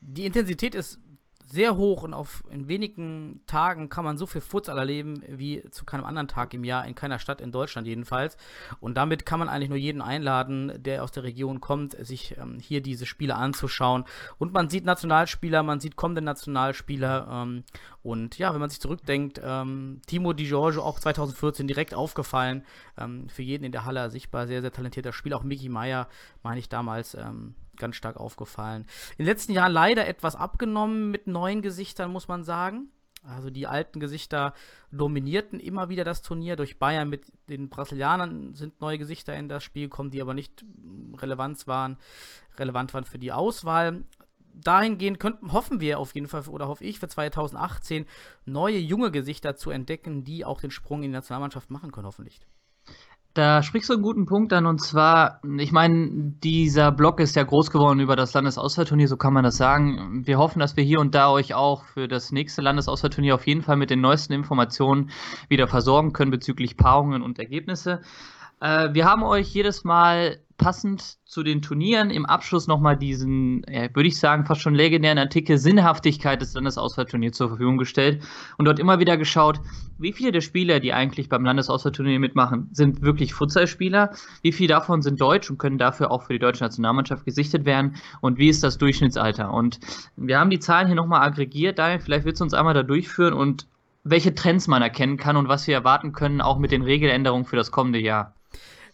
Die 0.00 0.24
Intensität 0.24 0.74
ist 0.74 1.00
sehr 1.46 1.76
hoch 1.76 2.02
und 2.02 2.12
auf 2.12 2.42
in 2.50 2.66
wenigen 2.68 3.40
Tagen 3.46 3.88
kann 3.88 4.04
man 4.04 4.18
so 4.18 4.26
viel 4.26 4.40
Futsal 4.40 4.78
erleben 4.78 5.22
wie 5.28 5.62
zu 5.70 5.84
keinem 5.84 6.04
anderen 6.04 6.28
Tag 6.28 6.52
im 6.54 6.64
Jahr, 6.64 6.86
in 6.86 6.94
keiner 6.94 7.18
Stadt 7.18 7.40
in 7.40 7.52
Deutschland 7.52 7.86
jedenfalls. 7.86 8.36
Und 8.80 8.96
damit 8.96 9.24
kann 9.26 9.38
man 9.38 9.48
eigentlich 9.48 9.68
nur 9.68 9.78
jeden 9.78 10.02
einladen, 10.02 10.72
der 10.82 11.04
aus 11.04 11.12
der 11.12 11.22
Region 11.22 11.60
kommt, 11.60 11.96
sich 12.04 12.36
ähm, 12.36 12.58
hier 12.60 12.80
diese 12.80 13.06
Spiele 13.06 13.36
anzuschauen. 13.36 14.04
Und 14.38 14.52
man 14.52 14.68
sieht 14.68 14.84
Nationalspieler, 14.84 15.62
man 15.62 15.78
sieht 15.78 15.96
kommende 15.96 16.22
Nationalspieler. 16.22 17.28
Ähm, 17.30 17.64
und 18.02 18.38
ja, 18.38 18.52
wenn 18.52 18.60
man 18.60 18.70
sich 18.70 18.80
zurückdenkt, 18.80 19.40
ähm, 19.42 20.00
Timo 20.06 20.32
Di 20.32 20.46
Giorgio 20.46 20.82
auch 20.82 20.98
2014 20.98 21.68
direkt 21.68 21.94
aufgefallen, 21.94 22.64
ähm, 22.98 23.28
für 23.28 23.42
jeden 23.42 23.64
in 23.64 23.72
der 23.72 23.84
Halle 23.84 24.10
sichtbar, 24.10 24.46
sehr, 24.46 24.62
sehr 24.62 24.72
talentierter 24.72 25.12
Spieler. 25.12 25.36
Auch 25.36 25.44
Mickey 25.44 25.68
Meyer, 25.68 26.08
meine 26.42 26.58
ich 26.58 26.68
damals, 26.68 27.14
ähm, 27.14 27.54
ganz 27.76 27.96
stark 27.96 28.16
aufgefallen. 28.16 28.86
In 29.12 29.24
den 29.24 29.26
letzten 29.26 29.52
Jahren 29.52 29.72
leider 29.72 30.06
etwas 30.06 30.36
abgenommen 30.36 31.10
mit 31.10 31.26
neuen 31.26 31.62
Gesichtern, 31.62 32.10
muss 32.12 32.28
man 32.28 32.44
sagen. 32.44 32.90
Also 33.22 33.50
die 33.50 33.66
alten 33.66 33.98
Gesichter 33.98 34.54
dominierten 34.92 35.58
immer 35.58 35.88
wieder 35.88 36.04
das 36.04 36.22
Turnier. 36.22 36.54
Durch 36.56 36.78
Bayern 36.78 37.08
mit 37.08 37.32
den 37.48 37.68
Brasilianern 37.68 38.54
sind 38.54 38.80
neue 38.80 38.98
Gesichter 38.98 39.34
in 39.34 39.48
das 39.48 39.64
Spiel 39.64 39.84
gekommen, 39.88 40.10
die 40.10 40.22
aber 40.22 40.34
nicht 40.34 40.64
relevant 41.14 41.66
waren, 41.66 41.98
relevant 42.56 42.94
waren 42.94 43.04
für 43.04 43.18
die 43.18 43.32
Auswahl. 43.32 44.04
dahingehend 44.54 45.20
könnten, 45.20 45.52
hoffen 45.52 45.80
wir 45.80 45.98
auf 45.98 46.14
jeden 46.14 46.28
Fall, 46.28 46.46
oder 46.48 46.68
hoffe 46.68 46.84
ich 46.84 46.98
für 46.98 47.08
2018, 47.08 48.06
neue 48.44 48.78
junge 48.78 49.10
Gesichter 49.10 49.56
zu 49.56 49.70
entdecken, 49.70 50.24
die 50.24 50.44
auch 50.44 50.60
den 50.60 50.70
Sprung 50.70 51.02
in 51.02 51.10
die 51.10 51.16
Nationalmannschaft 51.16 51.70
machen 51.70 51.92
können, 51.92 52.06
hoffentlich. 52.06 52.40
Da 53.36 53.62
sprichst 53.62 53.90
du 53.90 53.92
einen 53.92 54.02
guten 54.02 54.24
Punkt 54.24 54.54
an 54.54 54.64
und 54.64 54.80
zwar, 54.80 55.42
ich 55.58 55.70
meine, 55.70 56.08
dieser 56.42 56.90
Blog 56.90 57.20
ist 57.20 57.36
ja 57.36 57.42
groß 57.42 57.70
geworden 57.70 58.00
über 58.00 58.16
das 58.16 58.32
Landesauswahlturnier, 58.32 59.08
so 59.08 59.18
kann 59.18 59.34
man 59.34 59.44
das 59.44 59.58
sagen. 59.58 60.22
Wir 60.24 60.38
hoffen, 60.38 60.58
dass 60.58 60.74
wir 60.78 60.84
hier 60.84 61.00
und 61.00 61.14
da 61.14 61.28
euch 61.28 61.52
auch 61.52 61.84
für 61.84 62.08
das 62.08 62.32
nächste 62.32 62.62
Landesauswahlturnier 62.62 63.34
auf 63.34 63.46
jeden 63.46 63.60
Fall 63.60 63.76
mit 63.76 63.90
den 63.90 64.00
neuesten 64.00 64.32
Informationen 64.32 65.10
wieder 65.50 65.68
versorgen 65.68 66.14
können 66.14 66.30
bezüglich 66.30 66.78
Paarungen 66.78 67.20
und 67.20 67.38
Ergebnisse. 67.38 68.00
Äh, 68.60 68.94
wir 68.94 69.04
haben 69.04 69.22
euch 69.22 69.48
jedes 69.48 69.84
Mal 69.84 70.38
passend 70.58 71.18
zu 71.26 71.42
den 71.42 71.60
Turnieren 71.60 72.10
im 72.10 72.24
Abschluss 72.24 72.66
nochmal 72.66 72.96
diesen, 72.96 73.62
ja, 73.68 73.94
würde 73.94 74.08
ich 74.08 74.18
sagen, 74.18 74.46
fast 74.46 74.62
schon 74.62 74.74
legendären 74.74 75.18
Artikel 75.18 75.58
Sinnhaftigkeit 75.58 76.40
des 76.40 76.54
Landesauswahlturniers 76.54 77.36
zur 77.36 77.48
Verfügung 77.48 77.76
gestellt 77.76 78.22
und 78.56 78.64
dort 78.64 78.78
immer 78.78 78.98
wieder 78.98 79.18
geschaut, 79.18 79.60
wie 79.98 80.12
viele 80.12 80.32
der 80.32 80.40
Spieler, 80.40 80.80
die 80.80 80.94
eigentlich 80.94 81.28
beim 81.28 81.44
Landesauswahlturnier 81.44 82.18
mitmachen, 82.18 82.70
sind 82.72 83.02
wirklich 83.02 83.34
Futsalspieler, 83.34 84.12
wie 84.42 84.52
viele 84.52 84.68
davon 84.68 85.02
sind 85.02 85.20
deutsch 85.20 85.50
und 85.50 85.58
können 85.58 85.78
dafür 85.78 86.10
auch 86.10 86.22
für 86.22 86.32
die 86.32 86.38
deutsche 86.38 86.64
Nationalmannschaft 86.64 87.24
gesichtet 87.26 87.66
werden 87.66 87.96
und 88.22 88.38
wie 88.38 88.48
ist 88.48 88.62
das 88.62 88.78
Durchschnittsalter. 88.78 89.52
Und 89.52 89.78
wir 90.16 90.40
haben 90.40 90.50
die 90.50 90.58
Zahlen 90.58 90.86
hier 90.86 90.96
nochmal 90.96 91.20
aggregiert, 91.20 91.78
Daniel, 91.78 92.00
vielleicht 92.00 92.24
willst 92.24 92.40
du 92.40 92.44
uns 92.44 92.54
einmal 92.54 92.74
da 92.74 92.82
durchführen 92.82 93.34
und 93.34 93.66
welche 94.04 94.34
Trends 94.34 94.68
man 94.68 94.82
erkennen 94.82 95.16
kann 95.16 95.36
und 95.36 95.48
was 95.48 95.66
wir 95.66 95.74
erwarten 95.74 96.12
können, 96.12 96.40
auch 96.40 96.58
mit 96.58 96.70
den 96.70 96.82
Regeländerungen 96.82 97.44
für 97.44 97.56
das 97.56 97.72
kommende 97.72 97.98
Jahr. 97.98 98.35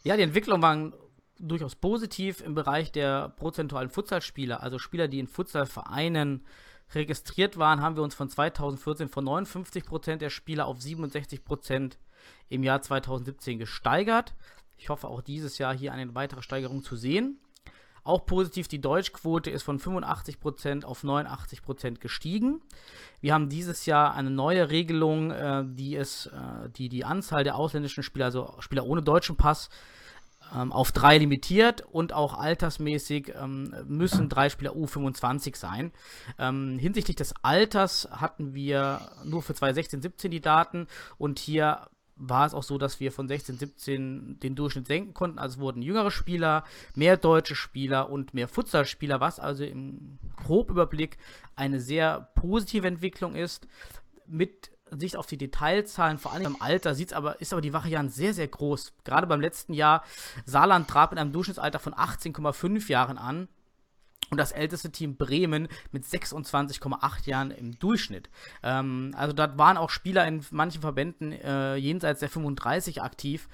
Ja, 0.04 0.16
die 0.16 0.22
Entwicklung 0.22 0.62
war 0.62 0.92
durchaus 1.38 1.76
positiv 1.76 2.40
im 2.40 2.54
Bereich 2.54 2.92
der 2.92 3.30
prozentualen 3.30 3.90
Futsalspieler, 3.90 4.62
also 4.62 4.78
Spieler, 4.78 5.08
die 5.08 5.18
in 5.18 5.26
Futsalvereinen 5.26 6.44
registriert 6.94 7.56
waren, 7.56 7.80
haben 7.80 7.96
wir 7.96 8.02
uns 8.02 8.14
von 8.14 8.28
2014 8.28 9.08
von 9.08 9.24
59% 9.24 10.16
der 10.16 10.30
Spieler 10.30 10.66
auf 10.66 10.78
67% 10.78 11.96
im 12.48 12.62
Jahr 12.62 12.82
2017 12.82 13.58
gesteigert. 13.58 14.34
Ich 14.76 14.88
hoffe 14.88 15.08
auch 15.08 15.22
dieses 15.22 15.58
Jahr 15.58 15.76
hier 15.76 15.92
eine 15.92 16.14
weitere 16.14 16.42
Steigerung 16.42 16.82
zu 16.82 16.96
sehen. 16.96 17.40
Auch 18.04 18.26
positiv, 18.26 18.66
die 18.66 18.80
Deutschquote 18.80 19.50
ist 19.50 19.62
von 19.62 19.78
85% 19.78 20.84
auf 20.84 21.04
89% 21.04 21.98
gestiegen. 22.00 22.60
Wir 23.20 23.32
haben 23.32 23.48
dieses 23.48 23.86
Jahr 23.86 24.14
eine 24.14 24.30
neue 24.30 24.70
Regelung, 24.70 25.30
äh, 25.30 25.64
die, 25.64 25.94
es, 25.94 26.26
äh, 26.26 26.68
die 26.70 26.88
die 26.88 27.04
Anzahl 27.04 27.44
der 27.44 27.54
ausländischen 27.54 28.02
Spieler, 28.02 28.24
also 28.24 28.54
Spieler 28.58 28.86
ohne 28.86 29.02
deutschen 29.02 29.36
Pass, 29.36 29.70
ähm, 30.54 30.72
auf 30.72 30.90
drei 30.90 31.18
limitiert 31.18 31.82
und 31.92 32.12
auch 32.12 32.38
altersmäßig 32.38 33.34
ähm, 33.40 33.74
müssen 33.86 34.28
drei 34.28 34.50
Spieler 34.50 34.72
U25 34.72 35.56
sein. 35.56 35.92
Ähm, 36.38 36.78
hinsichtlich 36.78 37.16
des 37.16 37.34
Alters 37.42 38.08
hatten 38.10 38.52
wir 38.52 39.00
nur 39.24 39.42
für 39.42 39.54
2016, 39.54 40.02
17 40.02 40.30
die 40.30 40.40
Daten 40.40 40.88
und 41.18 41.38
hier 41.38 41.86
war 42.16 42.46
es 42.46 42.54
auch 42.54 42.62
so, 42.62 42.78
dass 42.78 43.00
wir 43.00 43.12
von 43.12 43.28
16, 43.28 43.58
17 43.58 44.40
den 44.40 44.54
Durchschnitt 44.54 44.86
senken 44.86 45.14
konnten. 45.14 45.38
Also 45.38 45.60
wurden 45.60 45.82
jüngere 45.82 46.10
Spieler, 46.10 46.64
mehr 46.94 47.16
deutsche 47.16 47.54
Spieler 47.54 48.10
und 48.10 48.34
mehr 48.34 48.48
Futsalspieler, 48.48 49.20
was 49.20 49.40
also 49.40 49.64
im 49.64 50.18
Grobüberblick 50.36 51.18
eine 51.56 51.80
sehr 51.80 52.28
positive 52.34 52.86
Entwicklung 52.86 53.34
ist. 53.34 53.66
Mit 54.26 54.70
Sicht 54.90 55.16
auf 55.16 55.26
die 55.26 55.38
Detailzahlen, 55.38 56.18
vor 56.18 56.32
allem 56.32 56.46
im 56.46 56.62
Alter, 56.62 56.94
sieht's 56.94 57.12
aber, 57.12 57.40
ist 57.40 57.52
aber 57.52 57.62
die 57.62 57.72
Varianz 57.72 58.14
sehr, 58.14 58.34
sehr 58.34 58.48
groß. 58.48 58.92
Gerade 59.04 59.26
beim 59.26 59.40
letzten 59.40 59.72
Jahr, 59.72 60.04
Saarland 60.44 60.88
traf 60.88 61.10
mit 61.10 61.18
einem 61.18 61.32
Durchschnittsalter 61.32 61.78
von 61.78 61.94
18,5 61.94 62.90
Jahren 62.90 63.18
an 63.18 63.48
und 64.32 64.38
das 64.38 64.50
älteste 64.50 64.90
Team 64.90 65.16
Bremen 65.16 65.68
mit 65.92 66.04
26,8 66.04 67.28
Jahren 67.28 67.50
im 67.50 67.78
Durchschnitt. 67.78 68.30
Ähm, 68.62 69.14
also 69.14 69.34
dort 69.34 69.58
waren 69.58 69.76
auch 69.76 69.90
Spieler 69.90 70.26
in 70.26 70.42
manchen 70.50 70.80
Verbänden 70.80 71.32
äh, 71.32 71.76
jenseits 71.76 72.20
der 72.20 72.30
35 72.30 73.02
aktiv 73.02 73.48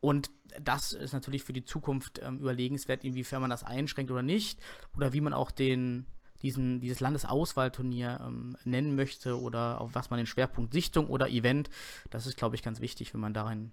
und 0.00 0.30
das 0.60 0.92
ist 0.92 1.12
natürlich 1.12 1.44
für 1.44 1.52
die 1.52 1.64
Zukunft 1.64 2.20
ähm, 2.20 2.38
überlegenswert, 2.38 3.04
inwiefern 3.04 3.40
man 3.40 3.50
das 3.50 3.62
einschränkt 3.62 4.10
oder 4.10 4.22
nicht 4.22 4.58
oder 4.96 5.12
wie 5.12 5.20
man 5.20 5.32
auch 5.32 5.52
den 5.52 6.04
diesen, 6.42 6.80
dieses 6.80 7.00
Landesauswahlturnier 7.00 8.20
ähm, 8.26 8.56
nennen 8.64 8.96
möchte 8.96 9.40
oder 9.40 9.80
auf 9.80 9.94
was 9.94 10.10
man 10.10 10.18
den 10.18 10.26
Schwerpunkt 10.26 10.74
Sichtung 10.74 11.06
oder 11.06 11.30
Event, 11.30 11.70
das 12.10 12.26
ist, 12.26 12.36
glaube 12.36 12.54
ich, 12.56 12.62
ganz 12.62 12.80
wichtig, 12.80 13.14
wenn 13.14 13.20
man 13.20 13.32
darin 13.32 13.70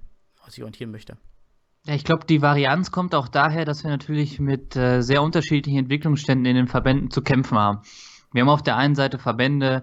sich 0.47 0.63
orientieren 0.63 0.91
möchte. 0.91 1.17
Ja, 1.87 1.95
ich 1.95 2.03
glaube, 2.03 2.25
die 2.27 2.43
Varianz 2.43 2.91
kommt 2.91 3.15
auch 3.15 3.27
daher, 3.27 3.65
dass 3.65 3.83
wir 3.83 3.89
natürlich 3.89 4.39
mit 4.39 4.75
äh, 4.75 5.01
sehr 5.01 5.23
unterschiedlichen 5.23 5.79
Entwicklungsständen 5.79 6.45
in 6.45 6.55
den 6.55 6.67
Verbänden 6.67 7.09
zu 7.09 7.23
kämpfen 7.23 7.57
haben. 7.57 7.79
Wir 8.31 8.41
haben 8.41 8.49
auf 8.49 8.61
der 8.61 8.77
einen 8.77 8.93
Seite 8.93 9.17
Verbände, 9.17 9.81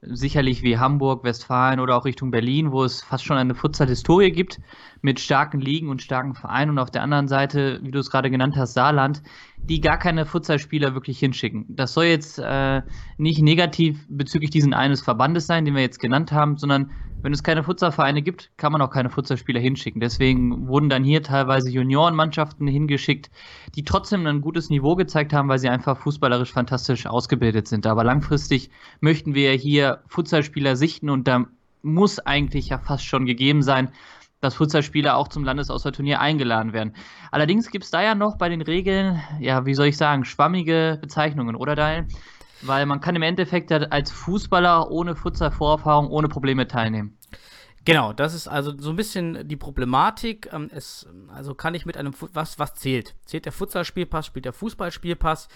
sicherlich 0.00 0.62
wie 0.62 0.78
Hamburg, 0.78 1.24
Westfalen 1.24 1.80
oder 1.80 1.96
auch 1.96 2.04
Richtung 2.04 2.30
Berlin, 2.30 2.70
wo 2.70 2.84
es 2.84 3.02
fast 3.02 3.24
schon 3.24 3.36
eine 3.36 3.56
Futsal-Historie 3.56 4.30
gibt 4.30 4.60
mit 5.02 5.18
starken 5.18 5.60
Ligen 5.60 5.88
und 5.88 6.02
starken 6.02 6.34
Vereinen 6.34 6.70
und 6.70 6.78
auf 6.78 6.90
der 6.90 7.02
anderen 7.02 7.26
Seite, 7.26 7.80
wie 7.82 7.90
du 7.90 7.98
es 7.98 8.10
gerade 8.10 8.30
genannt 8.30 8.56
hast, 8.56 8.74
Saarland, 8.74 9.20
die 9.58 9.80
gar 9.80 9.98
keine 9.98 10.26
Futsalspieler 10.26 10.94
wirklich 10.94 11.18
hinschicken. 11.18 11.66
Das 11.68 11.92
soll 11.94 12.04
jetzt 12.04 12.38
äh, 12.38 12.82
nicht 13.18 13.42
negativ 13.42 14.06
bezüglich 14.08 14.50
diesen 14.50 14.72
eines 14.72 15.02
Verbandes 15.02 15.46
sein, 15.46 15.64
den 15.64 15.74
wir 15.74 15.82
jetzt 15.82 16.00
genannt 16.00 16.32
haben, 16.32 16.56
sondern 16.56 16.92
wenn 17.22 17.32
es 17.32 17.42
keine 17.42 17.62
Futsalvereine 17.62 18.22
gibt, 18.22 18.50
kann 18.56 18.72
man 18.72 18.82
auch 18.82 18.90
keine 18.90 19.10
Futsalspieler 19.10 19.60
hinschicken. 19.60 20.00
Deswegen 20.00 20.68
wurden 20.68 20.88
dann 20.88 21.04
hier 21.04 21.22
teilweise 21.22 21.70
Juniorenmannschaften 21.70 22.66
hingeschickt, 22.66 23.30
die 23.74 23.84
trotzdem 23.84 24.26
ein 24.26 24.40
gutes 24.40 24.70
Niveau 24.70 24.96
gezeigt 24.96 25.32
haben, 25.32 25.48
weil 25.48 25.58
sie 25.58 25.68
einfach 25.68 25.98
fußballerisch 25.98 26.52
fantastisch 26.52 27.06
ausgebildet 27.06 27.68
sind. 27.68 27.86
Aber 27.86 28.04
langfristig 28.04 28.70
möchten 29.00 29.34
wir 29.34 29.52
hier 29.52 30.02
Futsalspieler 30.08 30.76
sichten 30.76 31.10
und 31.10 31.28
da 31.28 31.46
muss 31.82 32.18
eigentlich 32.18 32.68
ja 32.68 32.78
fast 32.78 33.04
schon 33.04 33.26
gegeben 33.26 33.62
sein, 33.62 33.90
dass 34.40 34.54
Futsalspieler 34.54 35.16
auch 35.16 35.28
zum 35.28 35.44
Landesauswahlturnier 35.44 36.20
eingeladen 36.20 36.72
werden. 36.72 36.94
Allerdings 37.30 37.70
gibt 37.70 37.84
es 37.84 37.90
da 37.90 38.02
ja 38.02 38.14
noch 38.14 38.36
bei 38.36 38.48
den 38.48 38.62
Regeln, 38.62 39.20
ja, 39.38 39.66
wie 39.66 39.74
soll 39.74 39.86
ich 39.86 39.96
sagen, 39.96 40.24
schwammige 40.24 40.98
Bezeichnungen, 41.00 41.56
oder 41.56 41.76
Daniel? 41.76 42.06
Weil 42.62 42.86
man 42.86 43.00
kann 43.00 43.16
im 43.16 43.22
Endeffekt 43.22 43.72
als 43.72 44.10
Fußballer 44.10 44.90
ohne 44.90 45.16
Futsal-Vorerfahrung 45.16 46.08
ohne 46.08 46.28
Probleme 46.28 46.66
teilnehmen. 46.68 47.16
Genau, 47.86 48.12
das 48.12 48.34
ist 48.34 48.46
also 48.46 48.74
so 48.78 48.90
ein 48.90 48.96
bisschen 48.96 49.48
die 49.48 49.56
Problematik. 49.56 50.50
Ähm, 50.52 50.68
es, 50.72 51.06
also 51.34 51.54
kann 51.54 51.74
ich 51.74 51.86
mit 51.86 51.96
einem, 51.96 52.14
was, 52.34 52.58
was 52.58 52.74
zählt? 52.74 53.14
Zählt 53.24 53.46
der 53.46 53.52
Futsalspielpass, 53.52 54.26
spielt 54.26 54.44
der 54.44 54.52
Fußballspielpass? 54.52 55.48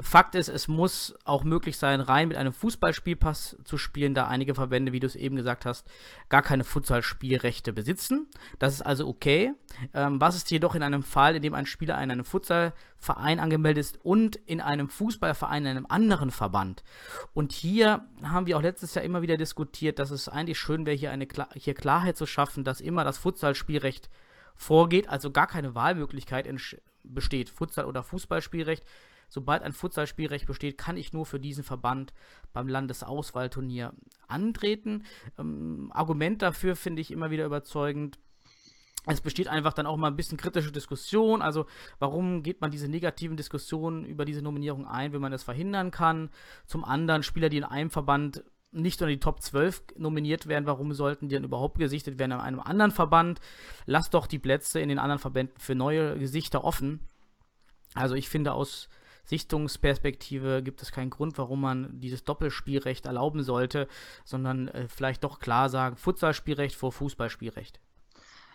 Fakt 0.00 0.34
ist, 0.34 0.48
es 0.48 0.66
muss 0.66 1.14
auch 1.24 1.44
möglich 1.44 1.76
sein, 1.76 2.00
rein 2.00 2.28
mit 2.28 2.36
einem 2.36 2.52
Fußballspielpass 2.52 3.58
zu 3.64 3.76
spielen, 3.76 4.14
da 4.14 4.26
einige 4.26 4.54
Verbände, 4.54 4.92
wie 4.92 5.00
du 5.00 5.06
es 5.06 5.14
eben 5.14 5.36
gesagt 5.36 5.66
hast, 5.66 5.86
gar 6.28 6.42
keine 6.42 6.64
Futsalspielrechte 6.64 7.72
besitzen. 7.72 8.28
Das 8.58 8.74
ist 8.74 8.82
also 8.82 9.08
okay. 9.08 9.52
Ähm, 9.92 10.20
was 10.20 10.36
ist 10.36 10.50
jedoch 10.50 10.74
in 10.76 10.82
einem 10.82 11.02
Fall, 11.02 11.36
in 11.36 11.42
dem 11.42 11.54
ein 11.54 11.66
Spieler 11.66 12.00
in 12.02 12.10
einem 12.10 12.24
Futsalverein 13.04 13.40
angemeldet 13.40 13.84
ist 13.84 14.04
und 14.04 14.36
in 14.36 14.60
einem 14.60 14.88
Fußballverein 14.88 15.64
in 15.64 15.70
einem 15.70 15.86
anderen 15.88 16.30
Verband? 16.30 16.82
Und 17.34 17.52
hier 17.52 18.04
haben 18.22 18.46
wir 18.46 18.56
auch 18.56 18.62
letztes 18.62 18.94
Jahr 18.94 19.04
immer 19.04 19.22
wieder 19.22 19.36
diskutiert, 19.36 19.98
dass 19.98 20.10
es 20.10 20.28
eigentlich 20.28 20.58
schön 20.58 20.86
wäre, 20.86 20.96
hier 20.96 21.10
eine 21.10 21.26
Kla 21.26 21.48
hier 21.54 21.74
Klarheit 21.74 22.16
zu 22.16 22.26
schaffen, 22.26 22.64
dass 22.64 22.80
immer 22.80 23.04
das 23.04 23.18
Futsalspielrecht 23.18 24.08
vorgeht, 24.56 25.08
also 25.08 25.30
gar 25.30 25.46
keine 25.46 25.74
Wahlmöglichkeit 25.74 26.48
besteht, 27.02 27.50
Futsal- 27.50 27.86
oder 27.86 28.02
Fußballspielrecht 28.02 28.84
sobald 29.28 29.62
ein 29.62 29.72
Futsalspielrecht 29.72 30.46
besteht, 30.46 30.78
kann 30.78 30.96
ich 30.96 31.12
nur 31.12 31.26
für 31.26 31.40
diesen 31.40 31.64
Verband 31.64 32.12
beim 32.52 32.68
Landesauswahlturnier 32.68 33.92
antreten. 34.28 35.04
Ähm, 35.38 35.90
Argument 35.92 36.40
dafür 36.42 36.76
finde 36.76 37.02
ich 37.02 37.10
immer 37.10 37.30
wieder 37.30 37.44
überzeugend. 37.44 38.18
Es 39.06 39.20
besteht 39.20 39.48
einfach 39.48 39.74
dann 39.74 39.86
auch 39.86 39.96
mal 39.96 40.08
ein 40.08 40.16
bisschen 40.16 40.38
kritische 40.38 40.72
Diskussion. 40.72 41.42
Also, 41.42 41.66
warum 41.98 42.42
geht 42.42 42.60
man 42.60 42.70
diese 42.70 42.88
negativen 42.88 43.36
Diskussionen 43.36 44.04
über 44.04 44.24
diese 44.24 44.42
Nominierung 44.42 44.86
ein, 44.86 45.12
wenn 45.12 45.20
man 45.20 45.32
das 45.32 45.42
verhindern 45.42 45.90
kann? 45.90 46.30
Zum 46.66 46.84
anderen, 46.84 47.22
Spieler, 47.22 47.50
die 47.50 47.58
in 47.58 47.64
einem 47.64 47.90
Verband 47.90 48.44
nicht 48.74 49.00
unter 49.00 49.10
die 49.10 49.20
Top 49.20 49.40
12 49.40 49.82
nominiert 49.96 50.46
werden, 50.46 50.66
warum 50.66 50.92
sollten 50.94 51.28
die 51.28 51.34
dann 51.34 51.44
überhaupt 51.44 51.78
gesichtet 51.78 52.18
werden 52.18 52.32
in 52.32 52.40
einem 52.40 52.60
anderen 52.60 52.90
Verband? 52.90 53.40
Lass 53.86 54.10
doch 54.10 54.26
die 54.26 54.38
Plätze 54.38 54.80
in 54.80 54.88
den 54.88 54.98
anderen 54.98 55.20
Verbänden 55.20 55.58
für 55.58 55.74
neue 55.74 56.18
Gesichter 56.18 56.64
offen. 56.64 57.00
Also 57.94 58.16
ich 58.16 58.28
finde 58.28 58.52
aus 58.52 58.88
Sichtungsperspektive 59.24 60.62
gibt 60.62 60.82
es 60.82 60.92
keinen 60.92 61.10
Grund, 61.10 61.38
warum 61.38 61.60
man 61.60 62.00
dieses 62.00 62.24
Doppelspielrecht 62.24 63.06
erlauben 63.06 63.42
sollte, 63.42 63.88
sondern 64.24 64.68
äh, 64.68 64.88
vielleicht 64.88 65.24
doch 65.24 65.38
klar 65.38 65.68
sagen, 65.68 65.96
Futsalspielrecht 65.96 66.76
vor 66.76 66.92
Fußballspielrecht. 66.92 67.80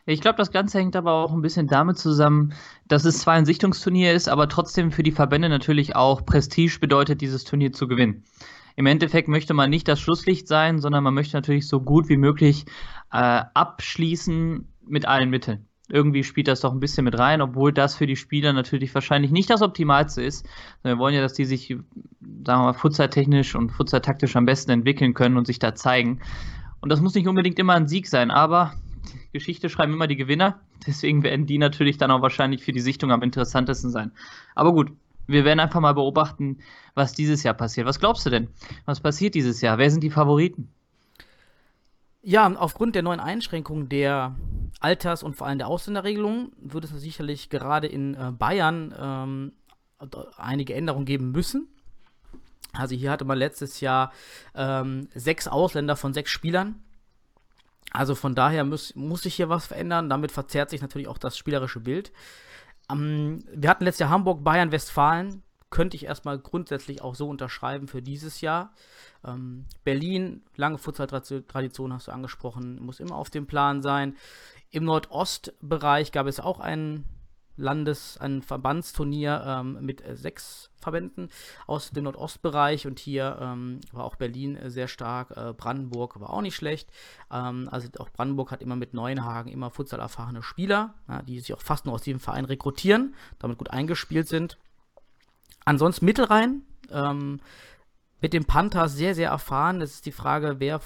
Ich 0.06 0.22
glaube, 0.22 0.38
das 0.38 0.52
Ganze 0.52 0.80
hängt 0.80 0.96
aber 0.96 1.14
auch 1.14 1.34
ein 1.34 1.42
bisschen 1.42 1.68
damit 1.68 1.98
zusammen, 1.98 2.54
dass 2.88 3.06
es 3.06 3.20
zwar 3.20 3.36
ein 3.36 3.46
Sichtungsturnier 3.46 4.14
ist, 4.14 4.28
aber 4.30 4.50
trotzdem 4.50 4.92
für 4.92 5.04
die 5.04 5.12
Verbände 5.12 5.50
natürlich 5.50 5.96
auch 5.96 6.26
Prestige 6.26 6.80
bedeutet, 6.80 7.22
dieses 7.22 7.44
Turnier 7.44 7.72
zu 7.74 7.88
gewinnen. 7.88 8.24
Im 8.76 8.86
Endeffekt 8.86 9.28
möchte 9.28 9.54
man 9.54 9.70
nicht 9.70 9.88
das 9.88 10.00
Schlusslicht 10.00 10.48
sein, 10.48 10.80
sondern 10.80 11.04
man 11.04 11.14
möchte 11.14 11.36
natürlich 11.36 11.68
so 11.68 11.82
gut 11.82 12.08
wie 12.08 12.18
möglich 12.18 12.66
äh, 13.12 13.42
abschließen 13.54 14.68
mit 14.88 15.06
allen 15.06 15.30
Mitteln. 15.30 15.68
irgendwie 15.90 16.24
spielt 16.24 16.48
das 16.48 16.62
doch 16.62 16.72
ein 16.72 16.80
bisschen 16.80 17.04
mit 17.04 17.18
rein, 17.18 17.42
obwohl 17.42 17.74
das 17.74 17.96
für 17.96 18.08
die 18.08 18.16
Spieler 18.16 18.54
natürlich 18.54 18.94
wahrscheinlich 18.94 19.32
nicht 19.32 19.50
das 19.50 19.62
Optimalste 19.62 20.22
ist. 20.22 20.48
Wir 20.84 20.98
wollen 20.98 21.16
ja, 21.16 21.22
dass 21.22 21.34
die 21.34 21.46
sich, 21.46 21.68
sagen 21.68 21.82
wir 22.22 22.58
mal, 22.58 22.74
futsaltechnisch 22.74 23.56
und 23.56 23.72
futsaltaktisch 23.72 24.36
am 24.36 24.46
besten 24.46 24.72
entwickeln 24.72 25.14
können 25.14 25.38
und 25.38 25.46
sich 25.46 25.60
da 25.60 25.76
zeigen. 25.76 26.22
Und 26.80 26.90
das 26.90 27.02
muss 27.02 27.16
nicht 27.16 27.28
unbedingt 27.28 27.60
immer 27.60 27.74
ein 27.74 27.88
Sieg 27.88 28.08
sein, 28.08 28.32
aber 28.32 28.74
Geschichte 29.32 29.70
schreiben 29.70 29.94
immer 29.94 30.08
die 30.08 30.16
Gewinner. 30.16 30.60
Deswegen 30.86 31.24
werden 31.24 31.46
die 31.46 31.58
natürlich 31.58 31.98
dann 31.98 32.12
auch 32.12 32.22
wahrscheinlich 32.22 32.64
für 32.64 32.72
die 32.72 32.80
Sichtung 32.80 33.12
am 33.12 33.22
interessantesten 33.22 33.92
sein. 33.92 34.12
Aber 34.56 34.74
gut, 34.74 34.92
wir 35.28 35.46
werden 35.46 35.60
einfach 35.60 35.80
mal 35.80 35.94
beobachten, 35.94 36.58
was 36.96 37.14
dieses 37.14 37.44
Jahr 37.44 37.54
passiert. 37.54 37.86
Was 37.86 38.00
glaubst 38.00 38.26
du 38.26 38.30
denn? 38.30 38.48
Was 38.86 39.00
passiert 39.00 39.36
dieses 39.36 39.62
Jahr? 39.62 39.78
Wer 39.78 39.92
sind 39.92 40.04
die 40.04 40.10
Favoriten? 40.10 40.70
Ja, 42.22 42.52
aufgrund 42.56 42.96
der 42.96 43.04
neuen 43.04 43.20
Einschränkungen 43.20 43.88
der 43.90 44.36
Alters- 44.80 45.24
und 45.24 45.36
vor 45.36 45.48
allem 45.48 45.58
der 45.58 45.68
Ausländerregelung 45.68 46.52
wird 46.60 46.84
es 46.84 46.92
sicherlich 46.92 47.50
gerade 47.50 47.88
in 47.88 48.16
äh, 48.16 48.32
Bayern 48.38 48.94
ähm, 49.00 49.52
einige 50.38 50.74
Änderungen 50.74 51.06
geben 51.06 51.32
müssen. 51.32 51.68
Also 52.74 52.96
hier 52.96 53.12
hatte 53.12 53.26
man 53.26 53.38
letztes 53.38 53.82
Jahr 53.82 54.12
ähm, 54.56 55.08
sechs 55.14 55.48
Ausländer 55.48 55.96
von 55.96 56.14
sechs 56.14 56.32
Spielern. 56.32 56.76
Also 57.92 58.16
von 58.16 58.36
daher 58.36 58.64
muss, 58.64 58.96
muss 58.96 59.24
sich 59.24 59.36
hier 59.36 59.50
was 59.50 59.68
verändern. 59.68 60.10
Damit 60.10 60.32
verzerrt 60.32 60.70
sich 60.70 60.82
natürlich 60.82 61.08
auch 61.08 61.18
das 61.18 61.38
spielerische 61.38 61.80
Bild. 61.80 62.12
Ähm, 62.92 63.44
wir 63.54 63.70
hatten 63.70 63.86
letztes 63.86 64.00
Jahr 64.00 64.10
Hamburg, 64.10 64.44
Bayern, 64.44 64.72
Westfalen. 64.72 65.44
Könnte 65.70 65.96
ich 65.96 66.06
erstmal 66.06 66.40
grundsätzlich 66.40 67.02
auch 67.04 67.14
so 67.14 67.30
unterschreiben 67.30 67.88
für 67.88 68.02
dieses 68.02 68.42
Jahr. 68.42 68.74
Ähm, 69.24 69.66
Berlin, 69.84 70.42
lange 70.56 70.80
Futsal-Tradition 70.80 71.94
hast 71.94 72.08
du 72.08 72.12
angesprochen, 72.12 72.82
muss 72.82 73.00
immer 73.00 73.16
auf 73.16 73.30
dem 73.30 73.46
Plan 73.46 73.84
sein. 73.84 74.16
Im 74.72 74.86
Nordostbereich 74.86 76.12
gab 76.12 76.26
es 76.26 76.40
auch 76.40 76.60
ein 76.60 77.04
Landes-, 77.60 78.18
ein 78.18 78.42
Verbandsturnier 78.42 79.44
ähm, 79.46 79.78
mit 79.82 80.04
äh, 80.06 80.16
sechs 80.16 80.72
Verbänden 80.78 81.30
aus 81.68 81.92
dem 81.92 82.06
Nordostbereich 82.06 82.88
und 82.88 83.00
hier 83.00 83.38
ähm, 83.42 83.80
war 83.92 84.06
auch 84.06 84.16
Berlin 84.16 84.56
äh, 84.56 84.70
sehr 84.70 84.88
stark. 84.88 85.32
Äh, 85.32 85.54
Brandenburg 85.54 86.20
war 86.20 86.32
auch 86.32 86.42
nicht 86.42 86.56
schlecht. 86.56 86.90
Ähm, 87.32 87.68
also 87.72 87.90
auch 88.00 88.10
Brandenburg 88.10 88.52
hat 88.52 88.62
immer 88.62 88.76
mit 88.76 88.94
Neuenhagen 88.94 89.52
immer 89.52 89.70
Futsal 89.70 90.00
erfahrene 90.00 90.42
Spieler, 90.42 90.94
ja, 91.08 91.22
die 91.22 91.40
sich 91.40 91.54
auch 91.54 91.62
fast 91.62 91.86
nur 91.86 91.96
aus 91.96 92.02
diesem 92.02 92.20
Verein 92.20 92.46
rekrutieren, 92.46 93.16
damit 93.40 93.58
gut 93.58 93.70
eingespielt 93.70 94.28
sind. 94.28 94.58
Ansonsten 95.66 96.06
Mittelrhein. 96.06 96.64
Ähm, 96.92 97.40
mit 98.22 98.34
dem 98.34 98.46
Panther 98.46 98.90
sehr, 98.90 99.16
sehr 99.16 99.30
erfahren. 99.30 99.82
Es 99.82 99.96
ist 99.96 100.06
die 100.06 100.12
Frage, 100.12 100.60
wer 100.60 100.82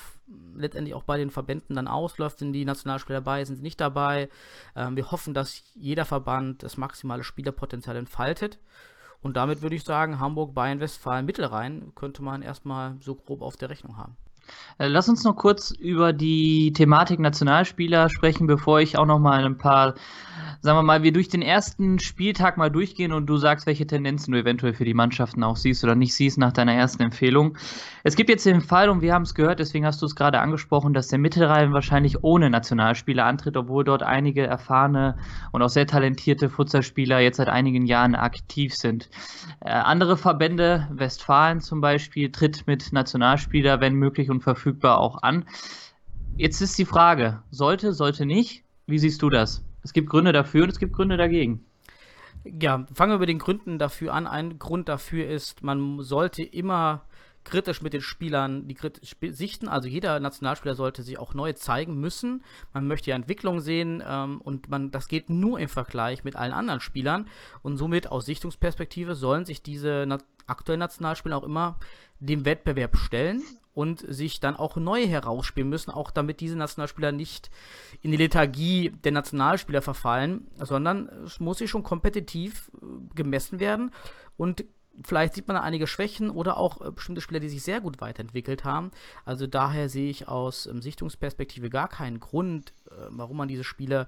letztendlich 0.56 0.94
auch 0.94 1.04
bei 1.04 1.18
den 1.18 1.32
Verbänden 1.32 1.76
dann 1.76 1.88
ausläuft. 1.88 2.40
Sind 2.40 2.54
die 2.54 2.66
Nationalspieler 2.66 3.20
dabei, 3.20 3.44
sind 3.46 3.58
sie 3.58 3.62
nicht 3.64 3.82
dabei? 3.82 4.30
Ähm, 4.76 4.96
wir 4.96 5.12
hoffen, 5.12 5.34
dass 5.34 5.64
jeder 5.76 6.06
Verband 6.06 6.64
das 6.64 6.78
maximale 6.78 7.24
Spielerpotenzial 7.24 7.96
entfaltet. 7.96 8.60
Und 9.22 9.38
damit 9.38 9.62
würde 9.62 9.76
ich 9.76 9.84
sagen, 9.84 10.20
Hamburg, 10.20 10.54
Bayern, 10.54 10.82
Westfalen, 10.82 11.26
Mittelrhein 11.26 11.94
könnte 11.96 12.22
man 12.22 12.42
erstmal 12.42 12.98
so 13.00 13.16
grob 13.16 13.42
auf 13.42 13.56
der 13.56 13.70
Rechnung 13.70 13.98
haben. 13.98 14.18
Äh, 14.78 14.88
lass 14.88 15.10
uns 15.10 15.24
noch 15.24 15.36
kurz 15.36 15.72
über 15.72 16.14
die 16.14 16.74
Thematik 16.74 17.20
Nationalspieler 17.20 18.10
sprechen, 18.10 18.48
bevor 18.48 18.80
ich 18.80 18.98
auch 18.98 19.06
noch 19.06 19.20
mal 19.20 19.46
ein 19.46 19.58
paar 19.58 19.96
sagen 20.64 20.78
wir 20.78 20.84
mal, 20.84 21.04
wir 21.04 21.12
durch 21.12 21.28
den 21.28 21.42
ersten 21.42 22.00
Spieltag 22.00 22.56
mal 22.56 22.70
durchgehen 22.70 23.12
und 23.12 23.26
du 23.26 23.36
sagst, 23.36 23.68
welche 23.68 23.86
Tendenzen 23.86 24.32
du 24.32 24.40
eventuell 24.40 24.74
für 24.74 24.86
die 24.86 24.94
Mannschaften 24.94 25.44
auch 25.44 25.58
siehst 25.58 25.84
oder 25.84 25.94
nicht 25.94 26.16
siehst 26.16 26.38
nach 26.38 26.54
deiner 26.54 26.74
ersten 26.74 27.04
Empfehlung. 27.04 27.58
Es 28.04 28.16
gibt 28.16 28.30
jetzt 28.30 28.46
den 28.46 28.62
Fall, 28.62 28.88
und 28.88 29.02
wir 29.02 29.14
haben 29.14 29.24
es 29.24 29.36
gehört, 29.36 29.60
deswegen 29.60 29.86
hast 29.86 30.02
du 30.02 30.06
es 30.06 30.16
gerade 30.16 30.40
angesprochen, 30.40 30.94
dass 30.94 31.10
der 31.10 31.20
Mittelrhein 31.20 31.74
wahrscheinlich 31.74 32.24
ohne 32.24 32.50
Nationalspieler 32.50 33.26
antritt, 33.26 33.58
obwohl 33.58 33.84
dort 33.84 34.04
einige 34.04 34.48
erfahrene 34.48 35.18
und 35.52 35.62
auch 35.62 35.68
sehr 35.68 35.86
talentierte 35.86 36.50
Futsalspieler 36.50 37.20
jetzt 37.20 37.38
seit 37.38 37.50
einigen 37.50 37.86
Jahren 37.86 38.16
aktiv 38.16 38.74
sind. 38.74 39.10
Äh, 39.60 39.70
andere 39.70 40.16
Verbände, 40.16 40.88
Westfalen 40.92 41.60
zum 41.60 41.82
Beispiel, 41.82 42.32
tritt 42.32 42.68
mit 42.68 42.94
Nationalspieler, 42.94 43.82
wenn 43.82 43.96
möglich 43.96 44.30
und 44.34 44.44
verfügbar, 44.44 45.00
auch 45.00 45.24
an. 45.24 45.46
Jetzt 46.36 46.62
ist 46.62 46.78
die 46.78 46.86
Frage, 46.86 47.44
sollte, 47.52 47.94
sollte 47.94 48.26
nicht? 48.26 48.64
Wie 48.88 49.00
siehst 49.00 49.22
du 49.22 49.30
das? 49.30 49.64
Es 49.84 49.94
gibt 49.94 50.10
Gründe 50.10 50.34
dafür 50.34 50.64
und 50.64 50.70
es 50.70 50.80
gibt 50.80 50.94
Gründe 50.94 51.18
dagegen. 51.18 51.66
Ja, 52.44 52.86
fangen 52.94 53.14
wir 53.14 53.20
mit 53.20 53.30
den 53.30 53.40
Gründen 53.40 53.80
dafür 53.80 54.14
an. 54.14 54.28
Ein 54.28 54.60
Grund 54.60 54.90
dafür 54.90 55.28
ist, 55.28 55.64
man 55.64 56.02
sollte 56.02 56.44
immer 56.44 57.06
kritisch 57.44 57.82
mit 57.82 57.94
den 57.94 58.02
Spielern 58.02 58.68
die 58.68 58.78
sichten. 59.32 59.68
Also 59.68 59.88
jeder 59.88 60.20
Nationalspieler 60.20 60.76
sollte 60.76 61.04
sich 61.04 61.20
auch 61.20 61.34
neu 61.34 61.54
zeigen 61.54 62.00
müssen. 62.00 62.44
Man 62.74 62.88
möchte 62.88 63.10
ja 63.10 63.16
Entwicklung 63.16 63.60
sehen 63.60 64.04
ähm, 64.06 64.42
und 64.42 64.70
man, 64.70 64.92
das 64.92 65.08
geht 65.08 65.30
nur 65.30 65.60
im 65.60 65.70
Vergleich 65.70 66.24
mit 66.24 66.36
allen 66.36 66.54
anderen 66.54 66.80
Spielern. 66.80 67.28
Und 67.62 67.78
somit 67.78 68.12
aus 68.12 68.26
Sichtungsperspektive 68.26 69.16
sollen 69.16 69.46
sich 69.46 69.62
diese 69.62 70.06
na 70.08 70.18
aktuellen 70.48 70.80
Nationalspieler 70.80 71.38
auch 71.38 71.44
immer 71.44 71.80
dem 72.20 72.46
Wettbewerb 72.46 72.98
stellen 72.98 73.44
und 73.74 74.06
sich 74.08 74.40
dann 74.40 74.56
auch 74.56 74.76
neu 74.76 75.08
herausspielen 75.08 75.70
müssen, 75.70 75.92
auch 75.92 76.12
damit 76.12 76.40
diese 76.40 76.58
Nationalspieler 76.58 77.12
nicht 77.12 77.50
in 78.02 78.12
die 78.12 78.18
Lethargie 78.18 78.92
der 79.04 79.12
Nationalspieler 79.12 79.82
verfallen, 79.82 80.48
sondern 80.58 81.08
es 81.26 81.40
muss 81.40 81.58
sich 81.58 81.70
schon 81.70 81.84
kompetitiv 81.84 82.72
äh, 82.76 82.86
gemessen 83.16 83.60
werden 83.60 83.92
und 84.38 84.66
vielleicht 85.04 85.34
sieht 85.34 85.48
man 85.48 85.58
einige 85.58 85.88
Schwächen 85.88 86.30
oder 86.30 86.58
auch 86.58 86.82
äh, 86.82 86.92
bestimmte 86.92 87.22
Spieler, 87.22 87.40
die 87.40 87.50
sich 87.50 87.64
sehr 87.64 87.82
gut 87.82 88.02
weiterentwickelt 88.02 88.64
haben. 88.64 88.92
Also 89.26 89.48
daher 89.48 89.90
sehe 89.90 90.10
ich 90.10 90.28
aus 90.28 90.68
ähm, 90.68 90.82
Sichtungsperspektive 90.82 91.70
gar 91.70 91.88
keinen 91.88 92.20
Grund, 92.20 92.74
äh, 92.90 93.06
warum 93.10 93.38
man 93.38 93.48
diese 93.48 93.64
Spiele 93.64 94.08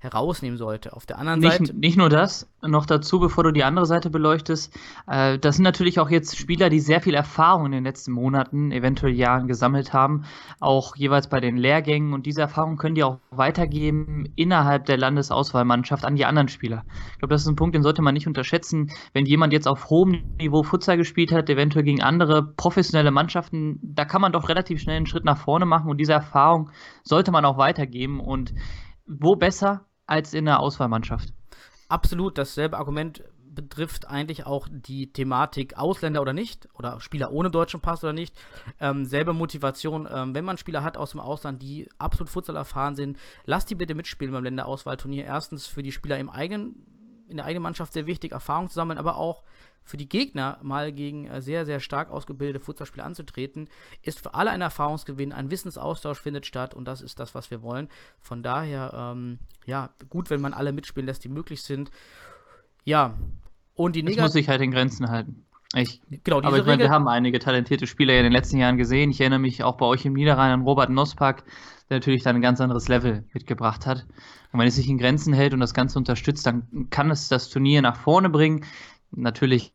herausnehmen 0.00 0.58
sollte. 0.58 0.92
Auf 0.94 1.06
der 1.06 1.18
anderen 1.18 1.40
nicht, 1.40 1.58
Seite. 1.58 1.74
Nicht 1.74 1.96
nur 1.96 2.08
das, 2.08 2.48
noch 2.62 2.86
dazu, 2.86 3.20
bevor 3.20 3.44
du 3.44 3.52
die 3.52 3.64
andere 3.64 3.86
Seite 3.86 4.10
beleuchtest. 4.10 4.76
Äh, 5.06 5.38
das 5.38 5.56
sind 5.56 5.64
natürlich 5.64 6.00
auch 6.00 6.10
jetzt 6.10 6.36
Spieler, 6.36 6.70
die 6.70 6.80
sehr 6.80 7.00
viel 7.00 7.14
Erfahrung 7.14 7.66
in 7.66 7.72
den 7.72 7.84
letzten 7.84 8.12
Monaten, 8.12 8.72
eventuell 8.72 9.12
Jahren 9.12 9.48
gesammelt 9.48 9.92
haben, 9.92 10.24
auch 10.60 10.96
jeweils 10.96 11.28
bei 11.28 11.40
den 11.40 11.56
Lehrgängen. 11.56 12.12
Und 12.12 12.26
diese 12.26 12.40
Erfahrung 12.40 12.76
können 12.76 12.94
die 12.94 13.04
auch 13.04 13.18
weitergeben 13.30 14.32
innerhalb 14.36 14.86
der 14.86 14.98
Landesauswahlmannschaft 14.98 16.04
an 16.04 16.16
die 16.16 16.24
anderen 16.24 16.48
Spieler. 16.48 16.84
Ich 17.12 17.18
glaube, 17.18 17.34
das 17.34 17.42
ist 17.42 17.48
ein 17.48 17.56
Punkt, 17.56 17.74
den 17.74 17.82
sollte 17.82 18.02
man 18.02 18.14
nicht 18.14 18.26
unterschätzen. 18.26 18.90
Wenn 19.12 19.26
jemand 19.26 19.52
jetzt 19.52 19.68
auf 19.68 19.90
hohem 19.90 20.22
Niveau 20.40 20.62
Futsal 20.62 20.96
gespielt 20.96 21.32
hat, 21.32 21.50
eventuell 21.50 21.84
gegen 21.84 22.02
andere 22.02 22.42
professionelle 22.42 23.10
Mannschaften, 23.10 23.78
da 23.82 24.04
kann 24.04 24.20
man 24.20 24.32
doch 24.32 24.48
relativ 24.48 24.80
schnell 24.80 24.96
einen 24.96 25.06
Schritt 25.06 25.24
nach 25.24 25.38
vorne 25.38 25.66
machen. 25.66 25.90
Und 25.90 25.98
diese 25.98 26.12
Erfahrung 26.12 26.70
sollte 27.02 27.30
man 27.30 27.44
auch 27.44 27.58
weitergeben. 27.58 28.20
Und 28.20 28.54
wo 29.08 29.34
besser 29.34 29.86
als 30.06 30.34
in 30.34 30.44
der 30.44 30.60
Auswahlmannschaft? 30.60 31.32
Absolut, 31.88 32.38
dasselbe 32.38 32.76
Argument 32.76 33.24
betrifft 33.54 34.06
eigentlich 34.06 34.46
auch 34.46 34.68
die 34.70 35.12
Thematik 35.12 35.76
Ausländer 35.76 36.20
oder 36.20 36.32
nicht 36.32 36.68
oder 36.74 37.00
Spieler 37.00 37.32
ohne 37.32 37.50
deutschen 37.50 37.80
Pass 37.80 38.04
oder 38.04 38.12
nicht. 38.12 38.36
Ähm, 38.78 39.04
selbe 39.04 39.32
Motivation, 39.32 40.06
ähm, 40.08 40.34
wenn 40.34 40.44
man 40.44 40.58
Spieler 40.58 40.84
hat 40.84 40.96
aus 40.96 41.10
dem 41.10 41.20
Ausland, 41.20 41.60
die 41.60 41.88
absolut 41.98 42.30
Futsal 42.30 42.54
erfahren 42.54 42.94
sind, 42.94 43.18
lasst 43.46 43.68
die 43.68 43.74
bitte 43.74 43.96
mitspielen 43.96 44.32
beim 44.32 44.44
Länderauswahlturnier. 44.44 45.24
Erstens 45.24 45.66
für 45.66 45.82
die 45.82 45.90
Spieler 45.90 46.18
im 46.18 46.30
eigenen, 46.30 46.86
in 47.28 47.36
der 47.36 47.46
eigenen 47.46 47.62
Mannschaft 47.62 47.92
sehr 47.92 48.06
wichtig, 48.06 48.32
Erfahrung 48.32 48.68
zu 48.68 48.74
sammeln, 48.74 48.98
aber 48.98 49.16
auch 49.16 49.42
für 49.82 49.96
die 49.96 50.08
Gegner 50.08 50.58
mal 50.62 50.92
gegen 50.92 51.26
äh, 51.26 51.40
sehr, 51.40 51.64
sehr 51.64 51.80
stark 51.80 52.10
ausgebildete 52.10 52.60
Futsalspieler 52.60 53.04
anzutreten, 53.04 53.68
ist 54.02 54.20
für 54.20 54.34
alle 54.34 54.50
ein 54.50 54.60
Erfahrungsgewinn, 54.60 55.32
ein 55.32 55.50
Wissensaustausch 55.50 56.20
findet 56.20 56.46
statt 56.46 56.74
und 56.74 56.84
das 56.86 57.00
ist 57.00 57.18
das, 57.18 57.34
was 57.34 57.50
wir 57.50 57.62
wollen. 57.62 57.88
Von 58.20 58.42
daher, 58.42 58.92
ähm, 58.94 59.38
ja, 59.64 59.90
gut, 60.10 60.30
wenn 60.30 60.40
man 60.40 60.52
alle 60.52 60.72
mitspielen 60.72 61.06
lässt, 61.06 61.24
die 61.24 61.28
möglich 61.28 61.62
sind. 61.62 61.90
Ja, 62.84 63.14
und 63.74 63.96
die 63.96 64.02
Negativ... 64.02 64.22
muss 64.22 64.32
sich 64.32 64.48
halt 64.48 64.60
in 64.60 64.72
Grenzen 64.72 65.08
halten. 65.08 65.44
Ich, 65.74 66.00
genau, 66.24 66.38
aber 66.42 66.58
ich 66.58 66.64
meine, 66.64 66.82
wir 66.82 66.90
haben 66.90 67.08
einige 67.08 67.38
talentierte 67.38 67.86
Spieler 67.86 68.14
ja 68.14 68.20
in 68.20 68.24
den 68.24 68.32
letzten 68.32 68.58
Jahren 68.58 68.78
gesehen. 68.78 69.10
Ich 69.10 69.20
erinnere 69.20 69.38
mich 69.38 69.62
auch 69.62 69.76
bei 69.76 69.84
euch 69.84 70.04
im 70.06 70.14
Niederrhein 70.14 70.52
an 70.52 70.62
Robert 70.62 70.88
Nospak, 70.88 71.44
der 71.90 71.98
natürlich 71.98 72.22
dann 72.22 72.36
ein 72.36 72.42
ganz 72.42 72.60
anderes 72.60 72.88
Level 72.88 73.24
mitgebracht 73.34 73.86
hat. 73.86 74.06
Und 74.52 74.60
wenn 74.60 74.66
es 74.66 74.76
sich 74.76 74.88
in 74.88 74.96
Grenzen 74.96 75.34
hält 75.34 75.52
und 75.52 75.60
das 75.60 75.74
Ganze 75.74 75.98
unterstützt, 75.98 76.46
dann 76.46 76.88
kann 76.88 77.10
es 77.10 77.28
das 77.28 77.50
Turnier 77.50 77.82
nach 77.82 77.96
vorne 77.96 78.30
bringen 78.30 78.64
natürlich 79.10 79.72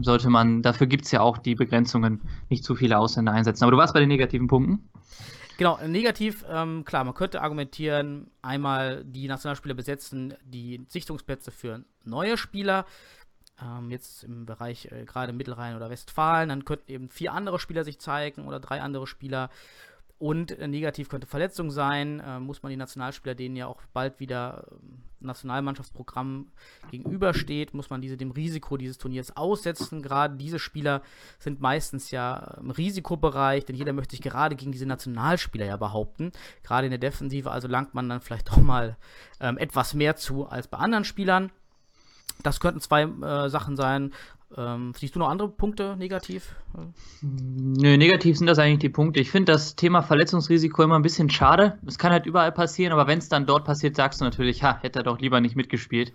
sollte 0.00 0.30
man, 0.30 0.62
dafür 0.62 0.86
gibt 0.86 1.04
es 1.04 1.12
ja 1.12 1.20
auch 1.20 1.38
die 1.38 1.54
Begrenzungen, 1.54 2.22
nicht 2.48 2.64
zu 2.64 2.74
viele 2.74 2.98
Ausländer 2.98 3.32
einsetzen. 3.32 3.64
Aber 3.64 3.72
du 3.72 3.76
warst 3.76 3.94
bei 3.94 4.00
den 4.00 4.08
negativen 4.08 4.46
Punkten. 4.46 4.88
Genau, 5.58 5.78
negativ, 5.86 6.44
ähm, 6.50 6.84
klar, 6.84 7.04
man 7.04 7.14
könnte 7.14 7.42
argumentieren, 7.42 8.30
einmal 8.40 9.04
die 9.04 9.28
Nationalspieler 9.28 9.74
besetzen 9.74 10.34
die 10.44 10.80
Sichtungsplätze 10.88 11.50
für 11.50 11.84
neue 12.04 12.36
Spieler, 12.38 12.86
ähm, 13.60 13.90
jetzt 13.90 14.24
im 14.24 14.46
Bereich 14.46 14.90
äh, 14.90 15.04
gerade 15.04 15.32
Mittelrhein 15.32 15.76
oder 15.76 15.90
Westfalen, 15.90 16.48
dann 16.48 16.64
könnten 16.64 16.90
eben 16.90 17.08
vier 17.08 17.32
andere 17.32 17.58
Spieler 17.58 17.84
sich 17.84 17.98
zeigen 17.98 18.46
oder 18.46 18.60
drei 18.60 18.80
andere 18.80 19.06
Spieler 19.06 19.50
Und 20.22 20.52
äh, 20.52 20.68
negativ 20.68 21.08
könnte 21.08 21.26
Verletzung 21.26 21.72
sein. 21.72 22.20
Äh, 22.20 22.38
muss 22.38 22.62
man 22.62 22.70
die 22.70 22.76
Nationalspieler, 22.76 23.34
denen 23.34 23.56
ja 23.56 23.66
auch 23.66 23.80
bald 23.92 24.20
wieder 24.20 24.68
äh, 24.70 25.26
Nationalmannschaftsprogramm 25.26 26.52
gegenübersteht, 26.92 27.74
muss 27.74 27.90
man 27.90 28.00
diese 28.00 28.16
dem 28.16 28.30
Risiko 28.30 28.76
dieses 28.76 28.98
Turniers 28.98 29.36
aussetzen. 29.36 30.00
Gerade 30.00 30.36
diese 30.36 30.60
Spieler 30.60 31.02
sind 31.40 31.60
meistens 31.60 32.12
ja 32.12 32.56
im 32.60 32.70
Risikobereich, 32.70 33.64
denn 33.64 33.74
jeder 33.74 33.92
möchte 33.92 34.14
sich 34.14 34.22
gerade 34.22 34.54
gegen 34.54 34.70
diese 34.70 34.86
Nationalspieler 34.86 35.66
ja 35.66 35.76
behaupten. 35.76 36.30
Gerade 36.62 36.86
in 36.86 36.92
der 36.92 37.00
Defensive, 37.00 37.50
also 37.50 37.66
langt 37.66 37.92
man 37.92 38.08
dann 38.08 38.20
vielleicht 38.20 38.52
auch 38.52 38.58
mal 38.58 38.96
ähm, 39.40 39.58
etwas 39.58 39.92
mehr 39.92 40.14
zu 40.14 40.46
als 40.46 40.68
bei 40.68 40.78
anderen 40.78 41.04
Spielern. 41.04 41.50
Das 42.42 42.60
könnten 42.60 42.80
zwei 42.80 43.02
äh, 43.02 43.48
Sachen 43.48 43.76
sein. 43.76 44.12
Ähm, 44.56 44.92
siehst 44.96 45.14
du 45.14 45.18
noch 45.18 45.28
andere 45.28 45.48
Punkte 45.48 45.96
negativ? 45.96 46.54
Nö, 47.22 47.96
negativ 47.96 48.36
sind 48.36 48.46
das 48.46 48.58
eigentlich 48.58 48.80
die 48.80 48.88
Punkte. 48.90 49.20
Ich 49.20 49.30
finde 49.30 49.52
das 49.52 49.76
Thema 49.76 50.02
Verletzungsrisiko 50.02 50.82
immer 50.82 50.96
ein 50.96 51.02
bisschen 51.02 51.30
schade. 51.30 51.78
Es 51.86 51.98
kann 51.98 52.12
halt 52.12 52.26
überall 52.26 52.52
passieren, 52.52 52.92
aber 52.92 53.06
wenn 53.06 53.18
es 53.18 53.28
dann 53.28 53.46
dort 53.46 53.64
passiert, 53.64 53.96
sagst 53.96 54.20
du 54.20 54.24
natürlich, 54.24 54.62
ha, 54.62 54.78
hätte 54.80 55.00
er 55.00 55.04
doch 55.04 55.20
lieber 55.20 55.40
nicht 55.40 55.56
mitgespielt. 55.56 56.12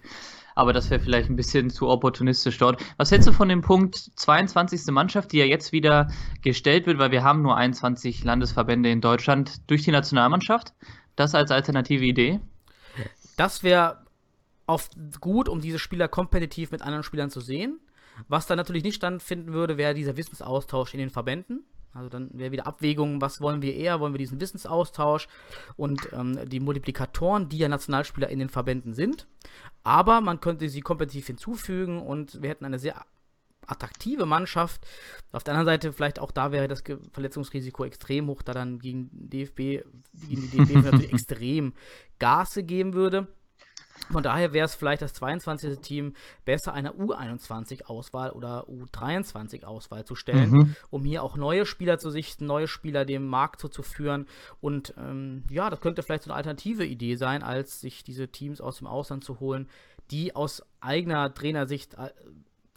Aber 0.53 0.73
das 0.73 0.89
wäre 0.89 0.99
vielleicht 0.99 1.29
ein 1.29 1.35
bisschen 1.35 1.69
zu 1.69 1.87
opportunistisch 1.87 2.57
dort. 2.57 2.83
Was 2.97 3.11
hältst 3.11 3.27
du 3.27 3.31
von 3.31 3.49
dem 3.49 3.61
Punkt 3.61 3.95
22. 3.95 4.87
Mannschaft, 4.87 5.31
die 5.31 5.37
ja 5.37 5.45
jetzt 5.45 5.71
wieder 5.71 6.07
gestellt 6.41 6.87
wird, 6.87 6.97
weil 6.97 7.11
wir 7.11 7.23
haben 7.23 7.43
nur 7.43 7.55
21 7.55 8.23
Landesverbände 8.23 8.89
in 8.89 9.01
Deutschland 9.01 9.69
durch 9.69 9.83
die 9.83 9.91
Nationalmannschaft? 9.91 10.73
Das 11.15 11.35
als 11.35 11.51
alternative 11.51 12.05
Idee? 12.05 12.39
Das 13.35 13.61
wäre 13.61 14.06
oft 14.67 14.95
gut, 15.19 15.49
um 15.49 15.61
diese 15.61 15.79
Spieler 15.79 16.07
kompetitiv 16.07 16.71
mit 16.71 16.81
anderen 16.81 17.03
Spielern 17.03 17.31
zu 17.31 17.41
sehen. 17.41 17.79
Was 18.27 18.47
dann 18.47 18.57
natürlich 18.57 18.83
nicht 18.83 18.95
stattfinden 18.95 19.53
würde, 19.53 19.77
wäre 19.77 19.93
dieser 19.93 20.17
Wissensaustausch 20.17 20.93
in 20.93 20.99
den 20.99 21.09
Verbänden. 21.09 21.63
Also 21.93 22.09
dann 22.09 22.29
wäre 22.33 22.51
wieder 22.51 22.67
Abwägung, 22.67 23.21
was 23.21 23.41
wollen 23.41 23.61
wir 23.61 23.75
eher? 23.75 23.99
Wollen 23.99 24.13
wir 24.13 24.19
diesen 24.19 24.39
Wissensaustausch 24.39 25.27
und 25.75 26.09
ähm, 26.13 26.47
die 26.47 26.59
Multiplikatoren, 26.59 27.49
die 27.49 27.57
ja 27.57 27.69
Nationalspieler 27.69 28.29
in 28.29 28.39
den 28.39 28.49
Verbänden 28.49 28.93
sind. 28.93 29.27
Aber 29.83 30.21
man 30.21 30.39
könnte 30.39 30.69
sie 30.69 30.81
kompetitiv 30.81 31.27
hinzufügen 31.27 32.01
und 32.01 32.41
wir 32.41 32.49
hätten 32.49 32.65
eine 32.65 32.79
sehr 32.79 33.05
attraktive 33.65 34.25
Mannschaft. 34.25 34.85
Auf 35.31 35.43
der 35.43 35.53
anderen 35.53 35.73
Seite 35.73 35.93
vielleicht 35.93 36.19
auch 36.19 36.31
da 36.31 36.51
wäre 36.51 36.67
das 36.67 36.83
Verletzungsrisiko 37.11 37.83
extrem 37.83 38.27
hoch, 38.27 38.41
da 38.41 38.53
dann 38.53 38.79
gegen 38.79 39.09
DFB, 39.11 39.57
gegen 39.57 40.51
die 40.51 40.57
DFB 40.57 40.73
natürlich 40.85 41.13
extrem 41.13 41.73
Gas 42.19 42.59
geben 42.63 42.93
würde. 42.93 43.27
Von 44.11 44.23
daher 44.23 44.53
wäre 44.53 44.65
es 44.65 44.75
vielleicht 44.75 45.01
das 45.01 45.13
22. 45.13 45.79
Team 45.79 46.13
besser 46.45 46.73
einer 46.73 46.93
U21-Auswahl 46.93 48.31
oder 48.31 48.65
U23-Auswahl 48.69 50.05
zu 50.05 50.15
stellen, 50.15 50.51
mhm. 50.51 50.75
um 50.89 51.03
hier 51.03 51.23
auch 51.23 51.35
neue 51.35 51.65
Spieler 51.65 51.99
zu 51.99 52.09
sichten, 52.09 52.45
neue 52.45 52.67
Spieler 52.67 53.05
dem 53.05 53.27
Markt 53.27 53.59
zuzuführen. 53.59 54.27
Und 54.61 54.93
ähm, 54.97 55.43
ja, 55.49 55.69
das 55.69 55.81
könnte 55.81 56.03
vielleicht 56.03 56.23
so 56.23 56.31
eine 56.31 56.37
alternative 56.37 56.85
Idee 56.85 57.15
sein, 57.15 57.43
als 57.43 57.81
sich 57.81 58.03
diese 58.03 58.29
Teams 58.29 58.61
aus 58.61 58.77
dem 58.77 58.87
Ausland 58.87 59.23
zu 59.23 59.39
holen, 59.39 59.67
die 60.11 60.35
aus 60.35 60.63
eigener 60.79 61.33
Trainersicht 61.33 61.95
äh, 61.95 62.11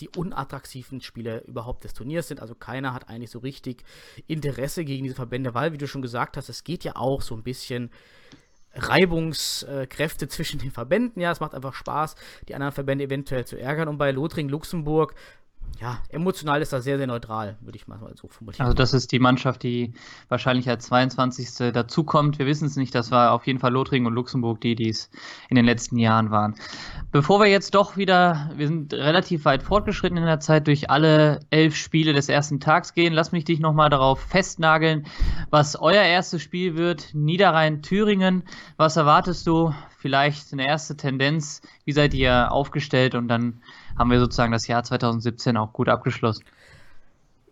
die 0.01 0.09
unattraktivsten 0.09 1.01
Spiele 1.01 1.45
überhaupt 1.47 1.85
des 1.85 1.93
Turniers 1.93 2.29
sind. 2.29 2.41
Also 2.41 2.55
keiner 2.55 2.95
hat 2.95 3.09
eigentlich 3.09 3.31
so 3.31 3.39
richtig 3.39 3.85
Interesse 4.27 4.85
gegen 4.85 5.05
diese 5.05 5.15
Verbände, 5.15 5.55
weil, 5.55 5.73
wie 5.73 5.79
du 5.79 5.87
schon 5.87 6.03
gesagt 6.03 6.37
hast, 6.37 6.49
es 6.49 6.65
geht 6.65 6.85
ja 6.85 6.97
auch 6.97 7.23
so 7.23 7.35
ein 7.35 7.43
bisschen 7.43 7.91
Reibungskräfte 8.75 10.29
zwischen 10.29 10.61
den 10.61 10.71
Verbänden. 10.71 11.21
Ja, 11.21 11.33
es 11.33 11.41
macht 11.41 11.55
einfach 11.55 11.75
Spaß, 11.75 12.15
die 12.49 12.55
anderen 12.55 12.73
Verbände 12.73 13.05
eventuell 13.05 13.45
zu 13.45 13.59
ärgern. 13.59 13.89
Und 13.89 13.99
bei 13.99 14.11
Lothringen, 14.11 14.51
Luxemburg 14.51 15.15
ja, 15.81 15.99
emotional 16.09 16.61
ist 16.61 16.73
das 16.73 16.85
sehr, 16.85 16.99
sehr 16.99 17.07
neutral, 17.07 17.57
würde 17.61 17.77
ich 17.77 17.87
mal 17.87 17.99
so 18.15 18.29
formulieren. 18.29 18.67
Also 18.67 18.75
das 18.75 18.93
ist 18.93 19.13
die 19.13 19.19
Mannschaft, 19.19 19.63
die 19.63 19.95
wahrscheinlich 20.29 20.69
als 20.69 20.87
22. 20.87 21.73
dazukommt. 21.73 22.39
Wir 22.39 22.47
wissen 22.47 22.67
es 22.67 22.77
nicht, 22.77 22.95
das 22.95 23.11
war 23.11 23.33
auf 23.33 23.47
jeden 23.47 23.59
Fall 23.59 23.73
Lothringen 23.73 24.07
und 24.07 24.15
Luxemburg, 24.15 24.61
die 24.61 24.75
dies 24.75 25.11
in 25.49 25.57
den 25.57 25.65
letzten 25.65 25.97
Jahren 25.99 26.31
waren. 26.31 26.55
Bevor 27.13 27.41
wir 27.41 27.47
jetzt 27.47 27.75
doch 27.75 27.97
wieder, 27.97 28.51
wir 28.57 28.67
sind 28.67 28.93
relativ 28.93 29.45
weit 29.45 29.63
fortgeschritten 29.63 30.19
in 30.19 30.27
der 30.27 30.41
Zeit, 30.41 30.67
durch 30.67 30.91
alle 30.91 31.41
elf 31.51 31.77
Spiele 31.77 32.13
des 32.13 32.29
ersten 32.29 32.61
Tags 32.61 32.95
gehen, 32.95 33.13
lass 33.13 33.33
mich 33.33 33.45
dich 33.45 33.61
nochmal 33.61 33.91
darauf 33.91 34.21
festnageln, 34.21 35.07
was 35.51 35.77
euer 35.77 36.03
erstes 36.03 36.43
Spiel 36.43 36.77
wird. 36.77 37.15
Niederrhein-Thüringen, 37.15 38.43
was 38.77 38.97
erwartest 38.97 39.47
du? 39.47 39.75
Vielleicht 39.99 40.53
eine 40.53 40.67
erste 40.67 40.97
Tendenz, 40.97 41.61
wie 41.85 41.93
seid 41.93 42.15
ihr 42.15 42.53
aufgestellt 42.53 43.15
und 43.15 43.29
dann 43.29 43.61
haben 43.99 44.11
wir 44.11 44.21
sozusagen 44.21 44.53
das 44.53 44.67
Jahr 44.67 44.83
2017 44.83 45.57
auch 45.57 45.73
gut 45.73 45.89
abgeschlossen. 45.89 46.45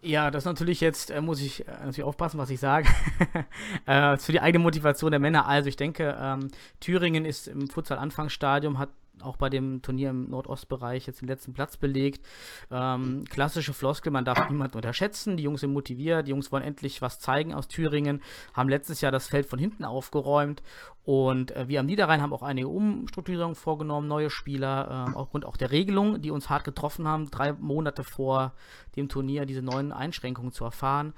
Ja, 0.00 0.30
das 0.30 0.44
natürlich 0.44 0.80
jetzt, 0.80 1.10
äh, 1.10 1.20
muss 1.20 1.40
ich 1.40 1.66
äh, 1.66 1.72
natürlich 1.72 2.04
aufpassen, 2.04 2.38
was 2.38 2.50
ich 2.50 2.60
sage. 2.60 2.88
äh, 3.86 4.16
für 4.16 4.32
die 4.32 4.40
eigene 4.40 4.62
Motivation 4.62 5.10
der 5.10 5.18
Männer. 5.18 5.46
Also 5.46 5.68
ich 5.68 5.76
denke, 5.76 6.16
ähm, 6.20 6.48
Thüringen 6.78 7.24
ist 7.24 7.48
im 7.48 7.68
Futsal-Anfangsstadium, 7.68 8.78
hat 8.78 8.90
auch 9.22 9.36
bei 9.36 9.48
dem 9.48 9.82
Turnier 9.82 10.10
im 10.10 10.30
Nordostbereich 10.30 11.06
jetzt 11.06 11.20
den 11.20 11.28
letzten 11.28 11.52
Platz 11.52 11.76
belegt. 11.76 12.26
Ähm, 12.70 13.24
klassische 13.28 13.72
Floskel, 13.72 14.12
man 14.12 14.24
darf 14.24 14.48
niemanden 14.48 14.76
unterschätzen. 14.76 15.36
Die 15.36 15.42
Jungs 15.42 15.60
sind 15.60 15.72
motiviert, 15.72 16.26
die 16.26 16.30
Jungs 16.30 16.52
wollen 16.52 16.64
endlich 16.64 17.02
was 17.02 17.18
zeigen 17.18 17.54
aus 17.54 17.68
Thüringen, 17.68 18.22
haben 18.54 18.68
letztes 18.68 19.00
Jahr 19.00 19.12
das 19.12 19.28
Feld 19.28 19.46
von 19.46 19.58
hinten 19.58 19.84
aufgeräumt 19.84 20.62
und 21.08 21.56
äh, 21.56 21.68
wir 21.68 21.80
am 21.80 21.86
Niederrhein 21.86 22.20
haben 22.20 22.34
auch 22.34 22.42
einige 22.42 22.68
Umstrukturierungen 22.68 23.54
vorgenommen, 23.54 24.08
neue 24.08 24.28
Spieler, 24.28 25.08
äh, 25.08 25.16
aufgrund 25.16 25.46
auch 25.46 25.56
der 25.56 25.70
Regelung, 25.70 26.20
die 26.20 26.30
uns 26.30 26.50
hart 26.50 26.64
getroffen 26.64 27.08
haben, 27.08 27.30
drei 27.30 27.54
Monate 27.54 28.04
vor 28.04 28.52
dem 28.94 29.08
Turnier 29.08 29.46
diese 29.46 29.62
neuen 29.62 29.90
Einschränkungen 29.90 30.52
zu 30.52 30.64
erfahren. 30.64 31.14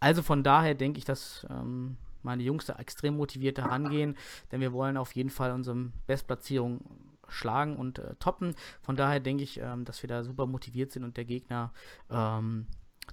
Also 0.00 0.22
von 0.22 0.42
daher 0.42 0.74
denke 0.74 0.96
ich, 0.96 1.04
dass 1.04 1.46
ähm, 1.50 1.98
meine 2.22 2.42
Jungs 2.42 2.64
da 2.64 2.76
extrem 2.76 3.18
motiviert 3.18 3.58
herangehen, 3.58 4.16
denn 4.50 4.62
wir 4.62 4.72
wollen 4.72 4.96
auf 4.96 5.12
jeden 5.12 5.28
Fall 5.28 5.52
unsere 5.52 5.76
Bestplatzierung 6.06 6.80
schlagen 7.28 7.76
und 7.76 7.98
äh, 7.98 8.14
toppen. 8.16 8.54
Von 8.80 8.96
daher 8.96 9.20
denke 9.20 9.42
ich, 9.42 9.60
ähm, 9.60 9.84
dass 9.84 10.02
wir 10.02 10.08
da 10.08 10.24
super 10.24 10.46
motiviert 10.46 10.92
sind 10.92 11.04
und 11.04 11.16
der 11.16 11.24
Gegner 11.24 11.72
ähm, 12.10 12.66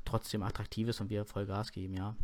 trotzdem 0.03 0.43
attraktiv 0.43 0.87
ist 0.87 1.01
und 1.01 1.09
wir 1.09 1.25
voll 1.25 1.45
Gas 1.45 1.71
geben, 1.71 1.93
ja. 1.93 2.15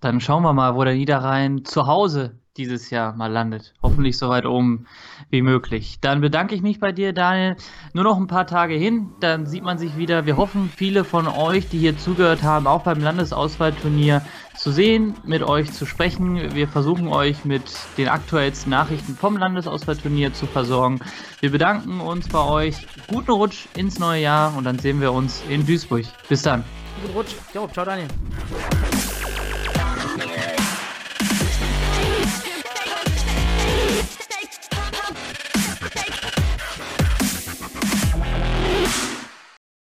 Dann 0.00 0.20
schauen 0.20 0.42
wir 0.42 0.52
mal, 0.52 0.74
wo 0.74 0.84
der 0.84 0.94
Niederrhein 0.94 1.64
zu 1.64 1.86
Hause 1.86 2.40
dieses 2.56 2.90
Jahr 2.90 3.14
mal 3.14 3.30
landet. 3.30 3.72
Hoffentlich 3.82 4.18
so 4.18 4.28
weit 4.28 4.44
oben 4.44 4.86
wie 5.30 5.42
möglich. 5.42 5.98
Dann 6.00 6.20
bedanke 6.20 6.54
ich 6.54 6.62
mich 6.62 6.80
bei 6.80 6.92
dir, 6.92 7.12
Daniel. 7.12 7.56
Nur 7.92 8.04
noch 8.04 8.16
ein 8.16 8.26
paar 8.26 8.46
Tage 8.46 8.74
hin, 8.74 9.10
dann 9.20 9.46
sieht 9.46 9.62
man 9.62 9.78
sich 9.78 9.96
wieder. 9.96 10.26
Wir 10.26 10.36
hoffen, 10.36 10.70
viele 10.74 11.04
von 11.04 11.28
euch, 11.28 11.68
die 11.68 11.78
hier 11.78 11.96
zugehört 11.96 12.42
haben, 12.42 12.66
auch 12.66 12.82
beim 12.82 13.00
Landesauswahlturnier 13.00 14.22
zu 14.56 14.72
sehen, 14.72 15.14
mit 15.24 15.42
euch 15.42 15.72
zu 15.72 15.86
sprechen. 15.86 16.54
Wir 16.54 16.68
versuchen 16.68 17.08
euch 17.08 17.44
mit 17.44 17.62
den 17.96 18.08
aktuellsten 18.08 18.70
Nachrichten 18.70 19.16
vom 19.16 19.36
Landesauswahlturnier 19.36 20.32
zu 20.32 20.46
versorgen. 20.46 21.00
Wir 21.40 21.50
bedanken 21.50 22.00
uns 22.00 22.28
bei 22.28 22.44
euch. 22.44 22.86
Guten 23.08 23.30
Rutsch 23.30 23.66
ins 23.76 23.98
neue 23.98 24.22
Jahr 24.22 24.56
und 24.56 24.64
dann 24.64 24.78
sehen 24.78 25.00
wir 25.00 25.12
uns 25.12 25.42
in 25.48 25.64
Duisburg. 25.64 26.04
Bis 26.28 26.42
dann. 26.42 26.64
Guten 27.00 27.14
Rutsch. 27.14 27.34
Jo, 27.54 27.68
ciao 27.68 27.86
Daniel. 27.86 28.08